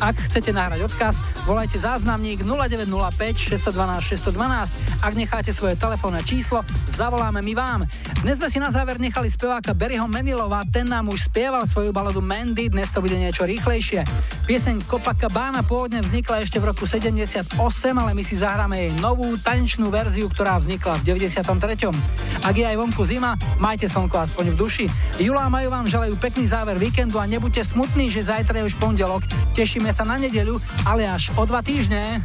Ak 0.00 0.16
chcete 0.32 0.56
nahrať 0.56 0.88
odkaz, 0.88 1.12
volajte 1.44 1.76
záznamník 1.76 2.40
0905 2.40 3.36
612 3.36 4.32
612. 4.32 5.04
Ak 5.04 5.12
necháte 5.12 5.52
svoje 5.52 5.76
telefónne 5.76 6.24
číslo, 6.24 6.64
zavoláme 6.96 7.44
my 7.44 7.52
vám. 7.52 7.80
Dnes 8.20 8.36
sme 8.36 8.52
si 8.52 8.60
na 8.60 8.68
záver 8.68 9.00
nechali 9.00 9.32
speváka 9.32 9.72
Berryho 9.72 10.04
Menilova, 10.04 10.60
ten 10.68 10.84
nám 10.84 11.08
už 11.08 11.32
spieval 11.32 11.64
svoju 11.64 11.88
baladu 11.88 12.20
Mandy, 12.20 12.68
dnes 12.68 12.92
to 12.92 13.00
bude 13.00 13.16
niečo 13.16 13.48
rýchlejšie. 13.48 14.04
Pieseň 14.44 14.84
Copacabana 14.84 15.64
pôvodne 15.64 16.04
vznikla 16.04 16.44
ešte 16.44 16.60
v 16.60 16.68
roku 16.68 16.84
78, 16.84 17.56
ale 17.96 18.12
my 18.12 18.20
si 18.20 18.36
zahráme 18.36 18.76
jej 18.76 18.92
novú 19.00 19.24
tanečnú 19.40 19.88
verziu, 19.88 20.28
ktorá 20.28 20.60
vznikla 20.60 21.00
v 21.00 21.16
93. 21.16 22.44
Ak 22.44 22.52
je 22.52 22.68
aj 22.68 22.76
vonku 22.76 23.08
zima, 23.08 23.40
majte 23.56 23.88
slnko 23.88 24.28
aspoň 24.28 24.52
v 24.52 24.56
duši. 24.68 24.84
Jula 25.16 25.48
a 25.48 25.52
Majú 25.52 25.72
vám 25.72 25.88
želajú 25.88 26.12
pekný 26.20 26.44
záver 26.44 26.76
víkendu 26.76 27.16
a 27.16 27.24
nebuďte 27.24 27.72
smutní, 27.72 28.12
že 28.12 28.28
zajtra 28.28 28.60
je 28.60 28.68
už 28.68 28.76
pondelok. 28.76 29.24
Tešíme 29.56 29.96
sa 29.96 30.04
na 30.04 30.20
nedeľu, 30.20 30.60
ale 30.84 31.08
až 31.08 31.32
o 31.40 31.48
dva 31.48 31.64
týždne. 31.64 32.20